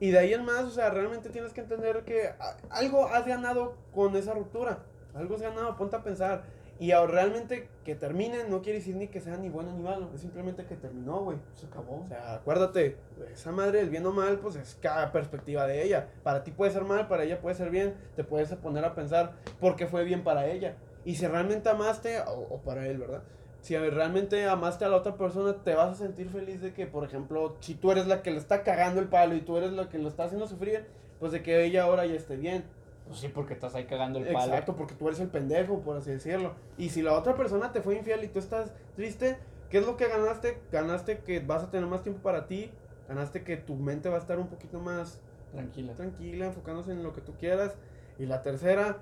[0.00, 2.30] Y de ahí en más, o sea, realmente tienes que entender que
[2.70, 4.78] algo has ganado con esa ruptura.
[5.14, 6.44] Algo has ganado, ponte a pensar.
[6.80, 10.10] Y ahora realmente que termine no quiere decir ni que sea ni bueno ni malo.
[10.14, 11.38] Es simplemente que terminó, güey.
[11.54, 12.02] Se acabó.
[12.04, 12.96] O sea, acuérdate,
[13.32, 16.08] esa madre, el bien o mal, pues es cada perspectiva de ella.
[16.22, 17.96] Para ti puede ser mal, para ella puede ser bien.
[18.14, 20.76] Te puedes poner a pensar por qué fue bien para ella.
[21.04, 23.22] Y si realmente amaste, o, o para él, ¿verdad?
[23.68, 27.04] Si realmente amaste a la otra persona, te vas a sentir feliz de que, por
[27.04, 29.90] ejemplo, si tú eres la que le está cagando el palo y tú eres la
[29.90, 30.86] que lo está haciendo sufrir,
[31.20, 32.64] pues de que ella ahora ya esté bien.
[33.06, 34.46] Pues sí, porque estás ahí cagando el palo.
[34.46, 36.54] Exacto, porque tú eres el pendejo, por así decirlo.
[36.78, 39.36] Y si la otra persona te fue infiel y tú estás triste,
[39.68, 40.62] ¿qué es lo que ganaste?
[40.72, 42.70] Ganaste que vas a tener más tiempo para ti,
[43.06, 45.20] ganaste que tu mente va a estar un poquito más
[45.52, 45.92] Tranquila.
[45.92, 47.76] tranquila, enfocándose en lo que tú quieras.
[48.18, 48.96] Y la tercera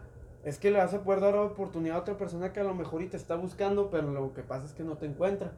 [0.47, 3.03] es que le vas a poder dar oportunidad a otra persona que a lo mejor
[3.03, 5.51] y te está buscando, pero lo que pasa es que no te encuentra.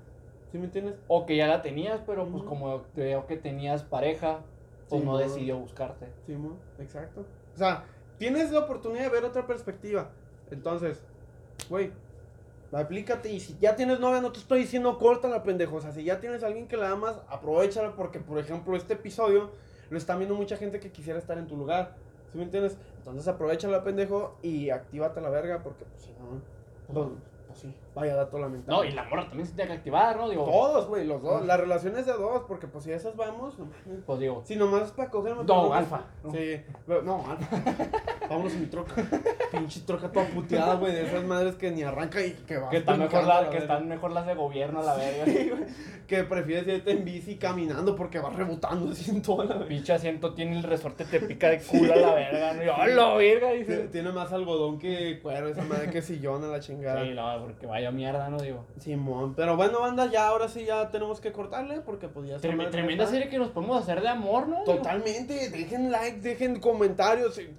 [0.51, 0.95] ¿Sí me entiendes?
[1.09, 4.41] O que ya la tenías, pero pues como veo que tenías pareja,
[4.89, 6.07] pues Sí, no decidió buscarte.
[6.25, 7.27] Simón, exacto.
[7.55, 7.85] O sea,
[8.17, 10.09] tienes la oportunidad de ver otra perspectiva.
[10.51, 11.03] Entonces,
[11.69, 11.93] güey,
[12.73, 13.31] aplícate.
[13.31, 15.77] Y si ya tienes novia, no te estoy diciendo corta la pendejo.
[15.77, 17.95] O sea, si ya tienes a alguien que la amas, aprovechala.
[17.95, 19.51] Porque, por ejemplo, este episodio
[19.91, 21.95] lo están viendo mucha gente que quisiera estar en tu lugar.
[22.31, 22.79] ¿Sí me entiendes?
[22.99, 25.63] Entonces, aprovechala, pendejo, y actívate la verga.
[25.63, 26.43] Porque, pues, si no,
[26.87, 27.09] pues,
[27.47, 28.77] pues sí, vaya dato lamentable.
[28.77, 30.29] No, y la morra también se tiene que activar, ¿no?
[30.29, 31.45] Digo, Todos, güey, los dos.
[31.45, 32.43] La relación es de dos.
[32.49, 34.05] Porque, pues, si a esas vamos, no mames.
[34.07, 36.31] pues digo, Si nomás es para coger No, alfa, no.
[36.33, 37.47] Sí, pero- no, alfa.
[38.29, 38.95] Vámonos en mi troca.
[39.51, 42.69] Pinche troca toda puteada, güey, de esas madres que ni arranca y que va.
[42.69, 45.25] que están mejor, la, que están mejor las de gobierno a la verga.
[45.25, 45.51] Sí,
[46.07, 49.69] Que prefieres irte en bici caminando porque vas rebotando así en toda la verga.
[49.69, 52.53] Pinche asiento tiene el resorte, te pica de culo a la verga.
[52.55, 52.63] ¿no?
[52.63, 53.49] Y yo, ¡a la verga!
[53.51, 53.89] Tiene- Dice.
[53.89, 57.03] Tiene más algodón que cuero, esa madre que sillón a la chingada.
[57.05, 58.39] Sí, no, porque vaya mierda, ¿no?
[58.39, 58.65] Digo.
[58.79, 62.49] Simón, pero bueno, banda, ya ahora sí ya tenemos que cortarle porque pues ya esa
[62.49, 64.61] Trem- madre tremenda serie que nos podemos hacer de amor, ¿no?
[64.65, 67.51] Digo, Totalmente, dejen like, dejen comentarios, eh,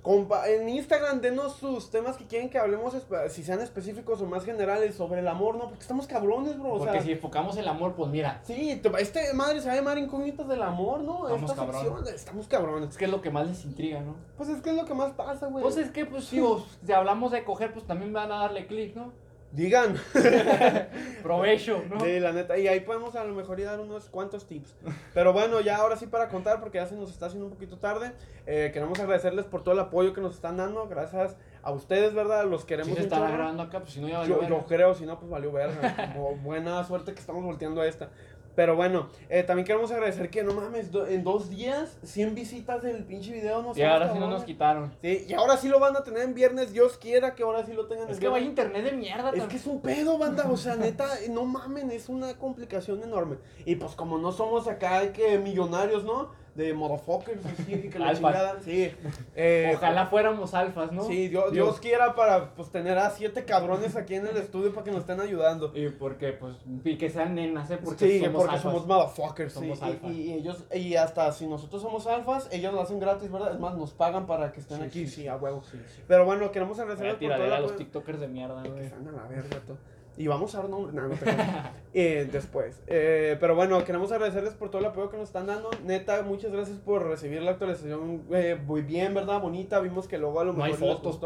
[0.47, 2.95] en Instagram denos sus temas que quieren que hablemos,
[3.30, 5.65] si sean específicos o más generales sobre el amor, ¿no?
[5.65, 8.89] Porque estamos cabrones, bro, o Porque sea, si enfocamos el amor, pues mira, sí, te-
[9.01, 11.27] este madre se va a llamar incógnitas del amor, ¿no?
[11.27, 11.82] Estamos Esta cabrones.
[11.91, 12.89] sección, estamos cabrones.
[12.89, 14.15] es que es lo que más les intriga, ¿no?
[14.38, 15.61] Pues es que es lo que más pasa, güey.
[15.63, 18.95] Pues es que, pues, digo, si hablamos de coger, pues también van a darle clic,
[18.95, 19.11] ¿no?
[19.52, 19.95] Digan,
[21.24, 22.00] Provecho, ¿no?
[22.00, 24.76] sí, la neta, y ahí podemos a lo mejor ir dar unos cuantos tips.
[25.14, 27.78] Pero bueno, ya ahora sí para contar, porque ya se nos está haciendo un poquito
[27.78, 28.12] tarde,
[28.45, 32.45] eh, queremos agradecerles por todo el apoyo que nos están dando, gracias a ustedes, ¿verdad?
[32.45, 33.28] Los queremos Si se chorro.
[33.34, 36.14] grabando acá, pues si no ya valió Yo, creo, si no, pues valió verga.
[36.14, 38.10] Como buena suerte que estamos volteando a esta.
[38.56, 42.82] Pero bueno, eh, también queremos agradecer que no mames, do- en dos días, 100 visitas
[42.82, 43.62] del pinche video.
[43.62, 44.91] No Y ahora sí no nos quitaron.
[45.02, 46.74] Sí, y ahora sí lo van a tener en viernes.
[46.74, 49.32] Dios quiera que ahora sí lo tengan en Es que vaya internet de mierda.
[49.32, 50.50] Es que es un pedo, banda.
[50.52, 53.38] O sea, neta, no mamen, es una complicación enorme.
[53.66, 56.32] Y pues, como no somos acá que millonarios, ¿no?
[56.60, 58.57] De motherfuckers, así, que la chingada.
[58.62, 58.91] Sí.
[59.36, 61.03] Eh, Ojalá fuéramos alfas, ¿no?
[61.03, 64.84] Sí, Dios, Dios quiera para pues tener a siete cabrones aquí en el estudio para
[64.84, 65.72] que nos estén ayudando.
[65.74, 67.80] Y porque, pues, y que sean nenas, ¿eh?
[67.84, 68.62] Porque sí, somos porque alfas.
[68.74, 69.53] somos motherfuckers.
[69.53, 70.12] Somos sí, alfas.
[70.12, 73.53] y, y ellos, y hasta si nosotros somos alfas, ellos lo hacen gratis, ¿verdad?
[73.53, 75.64] Es más, nos pagan para que estén Sí, aquí, sí, sí, a huevo.
[76.07, 78.89] Pero bueno, queremos Voy agradecerles a a los tiktokers de mierda, Que güey.
[78.89, 79.78] van a la verga, todo.
[80.20, 80.93] Y vamos a dar nombres.
[80.93, 81.15] No, no.
[81.91, 82.80] Eh, después.
[82.86, 85.72] Eh, pero bueno, queremos agradecerles por todo el apoyo que nos están dando.
[85.86, 89.41] Neta, muchas gracias por recibir la actualización eh, muy bien, ¿verdad?
[89.41, 89.80] Bonita.
[89.80, 91.20] Vimos que luego a lo No hay mejor les fotos.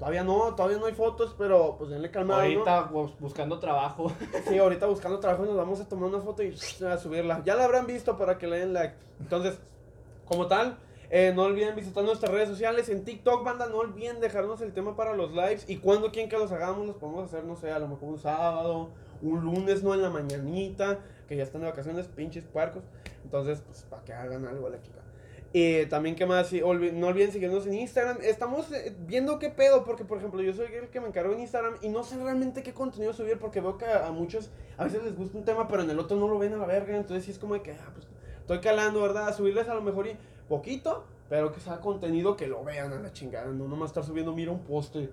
[0.00, 2.46] Todavía no, todavía no hay fotos, pero pues denle calmado, ¿no?
[2.46, 4.10] Ahorita bus- buscando trabajo.
[4.48, 7.42] Sí, ahorita buscando trabajo nos vamos a tomar una foto y a subirla.
[7.44, 8.94] Ya la habrán visto para que le den like.
[9.20, 9.58] Entonces,
[10.24, 10.76] como tal,
[11.10, 12.88] eh, no olviden visitar nuestras redes sociales.
[12.88, 15.68] En TikTok, banda, no olviden dejarnos el tema para los lives.
[15.68, 18.18] Y cuando quieren que los hagamos, los podemos hacer, no sé, a lo mejor un
[18.18, 18.90] sábado,
[19.20, 22.84] un lunes, no en la mañanita, que ya están de vacaciones, pinches puercos.
[23.24, 24.98] Entonces, pues, para que hagan algo a la chica.
[25.52, 26.46] Y también, ¿qué más?
[26.46, 28.18] Sí, olvi- no olviden seguirnos en Instagram.
[28.22, 31.40] Estamos eh, viendo qué pedo, porque, por ejemplo, yo soy el que me encargo en
[31.40, 34.48] Instagram y no sé realmente qué contenido subir, porque veo que a, muchos
[34.78, 36.66] a veces les gusta un tema, pero en el otro no lo ven a la
[36.66, 36.96] verga.
[36.96, 38.06] Entonces, sí es como que, ah, pues,
[38.42, 39.26] estoy calando, ¿verdad?
[39.26, 40.16] A subirles a lo mejor y
[40.50, 43.46] poquito, pero que sea contenido que lo vean a la chingada.
[43.46, 45.08] No nomás estar subiendo, mira un poste.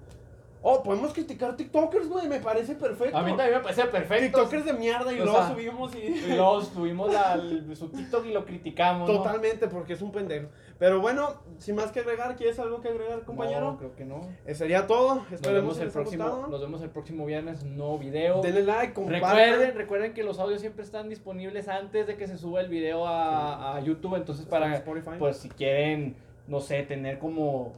[0.62, 3.18] Oh, podemos criticar TikTokers, güey, me parece perfecto.
[3.18, 4.26] A mí también me parece perfecto.
[4.26, 5.99] TikTokers de mierda y O luego sea, subimos y.
[5.99, 9.08] Y luego subimos al, su TikTok y lo criticamos.
[9.08, 9.18] ¿no?
[9.18, 10.47] Totalmente, porque es un pendejo.
[10.80, 13.72] Pero bueno, sin más que agregar, ¿quieres algo que agregar, compañero?
[13.72, 14.22] No, creo que no.
[14.45, 15.16] Eh, sería todo.
[15.16, 16.47] Nos Esperemos vemos, que el próximo, gustado.
[16.47, 18.41] nos vemos el próximo viernes, nuevo video.
[18.41, 19.22] Denle like, compartan.
[19.22, 23.08] Recuerden, recuerden que los audios siempre están disponibles antes de que se suba el video
[23.08, 24.16] a, a YouTube.
[24.16, 25.12] Entonces, para, Spotify.
[25.18, 26.16] pues si quieren,
[26.47, 27.74] no sé, tener como,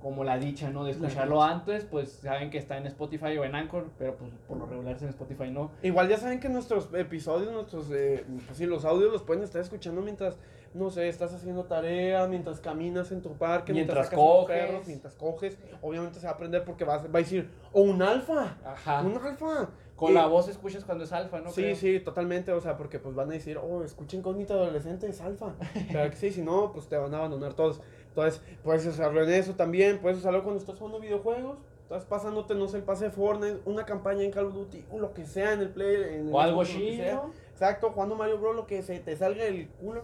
[0.00, 0.84] como la dicha, ¿no?
[0.84, 4.56] De escucharlo antes, pues saben que está en Spotify o en Anchor, pero pues por
[4.58, 5.70] lo regular es en Spotify, ¿no?
[5.82, 9.60] Igual ya saben que nuestros episodios, nuestros, eh, pues sí, los audios los pueden estar
[9.60, 10.38] escuchando mientras,
[10.72, 14.56] no sé, estás haciendo tarea, mientras caminas en tu parque, Mientras los coges.
[14.56, 15.58] perros, mientras coges.
[15.82, 19.02] Obviamente se va a aprender porque va a, va a decir, o un alfa, Ajá.
[19.02, 19.70] un alfa.
[19.96, 21.50] Con Y- la voz escuchas cuando es alfa, ¿no?
[21.50, 21.74] sí, Creo.
[21.74, 25.54] sí, totalmente, o sea, porque pues van a decir, oh, escucha incógnita adolescente, es alfa.
[25.92, 27.80] Pero que sí, si no, pues te van a abandonar todos.
[28.18, 32.66] Entonces, puedes usarlo en eso también, puedes usarlo cuando estás jugando videojuegos, estás pasándote, no
[32.66, 35.52] sé, el pase de Fortnite, una campaña en Call of Duty, o lo que sea
[35.52, 36.14] en el Play.
[36.14, 37.30] En el O algo chido.
[37.52, 40.02] Exacto, jugando Mario Bros, lo que se te salga del culo.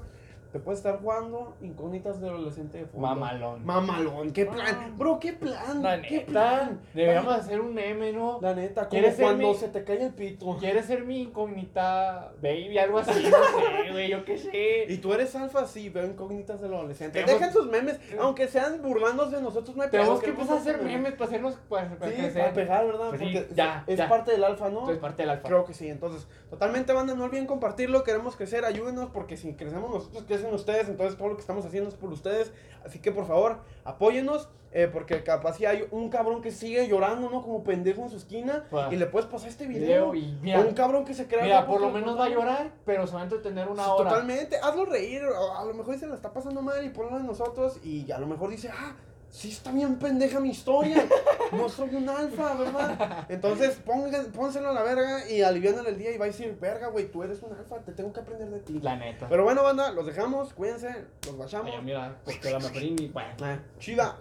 [0.54, 3.08] Te puedes estar jugando incógnitas de adolescente de fondo.
[3.08, 3.66] Mamalón.
[3.66, 4.68] Mamalón, qué plan.
[4.70, 4.88] Ah.
[4.96, 5.82] Bro, qué plan.
[5.82, 6.80] La qué plan.
[6.94, 8.38] deberíamos hacer un meme, ¿no?
[8.40, 10.56] La neta, como ¿Quieres ser cuando mi- se te cae el pito.
[10.60, 12.78] ¿Quieres ser mi incógnita baby?
[12.78, 13.36] Algo así, no
[13.84, 14.84] sé, güey, yo qué sé.
[14.88, 17.20] Y tú eres alfa, sí, veo incógnitas del adolescente.
[17.20, 20.60] Tenemos- Dejen sus memes, aunque sean burlándose de nosotros, no hay Tenemos que empezar a
[20.60, 20.92] hacer memes.
[20.94, 22.42] memes para hacernos para, para Sí, crecer.
[22.42, 23.08] para pegar, ¿verdad?
[23.08, 24.08] Pues sí, Porque ya, es ya.
[24.08, 24.88] parte del alfa, ¿no?
[24.88, 25.48] Es parte del alfa.
[25.48, 29.90] Creo que sí, entonces, totalmente banda, no olviden compartirlo, queremos crecer, ayúdenos, porque si crecemos
[29.90, 32.52] nosotros, ustedes, entonces todo lo que estamos haciendo es por ustedes,
[32.84, 37.30] así que por favor, apóyennos, eh, porque capaz si hay un cabrón que sigue llorando,
[37.30, 37.42] ¿no?
[37.42, 40.60] Como pendejo en su esquina, y le puedes pasar este video, Video y o mira,
[40.60, 41.44] un cabrón que se crea...
[41.44, 44.10] mira, por lo menos va a llorar, pero se va a entretener una Sí, hora.
[44.10, 47.22] Totalmente, hazlo reír, o a lo mejor se la está pasando mal y ponlo de
[47.24, 48.96] nosotros, y a lo mejor dice, ah,
[49.34, 51.04] sí está bien pendeja mi historia,
[51.50, 53.26] no soy un alfa, ¿verdad?
[53.28, 56.86] Entonces, pongan, pónselo a la verga y aliviánale el día y va a decir, verga,
[56.88, 58.78] güey, tú eres un alfa, te tengo que aprender de ti.
[58.80, 59.28] La neta.
[59.28, 61.72] Pero bueno, banda, los dejamos, cuídense, los bachamos.
[61.74, 64.16] Ay, mira, porque la Meperini, bueno, Ah, chida.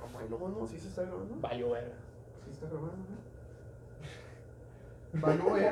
[0.00, 1.40] Como y luego no, sí se está grabando.
[1.40, 1.92] va a llover.
[2.44, 2.96] Sí está grabando,
[5.12, 5.20] ¿no?
[5.20, 5.70] Valió verga.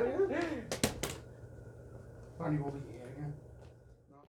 [2.39, 2.94] Valió verga.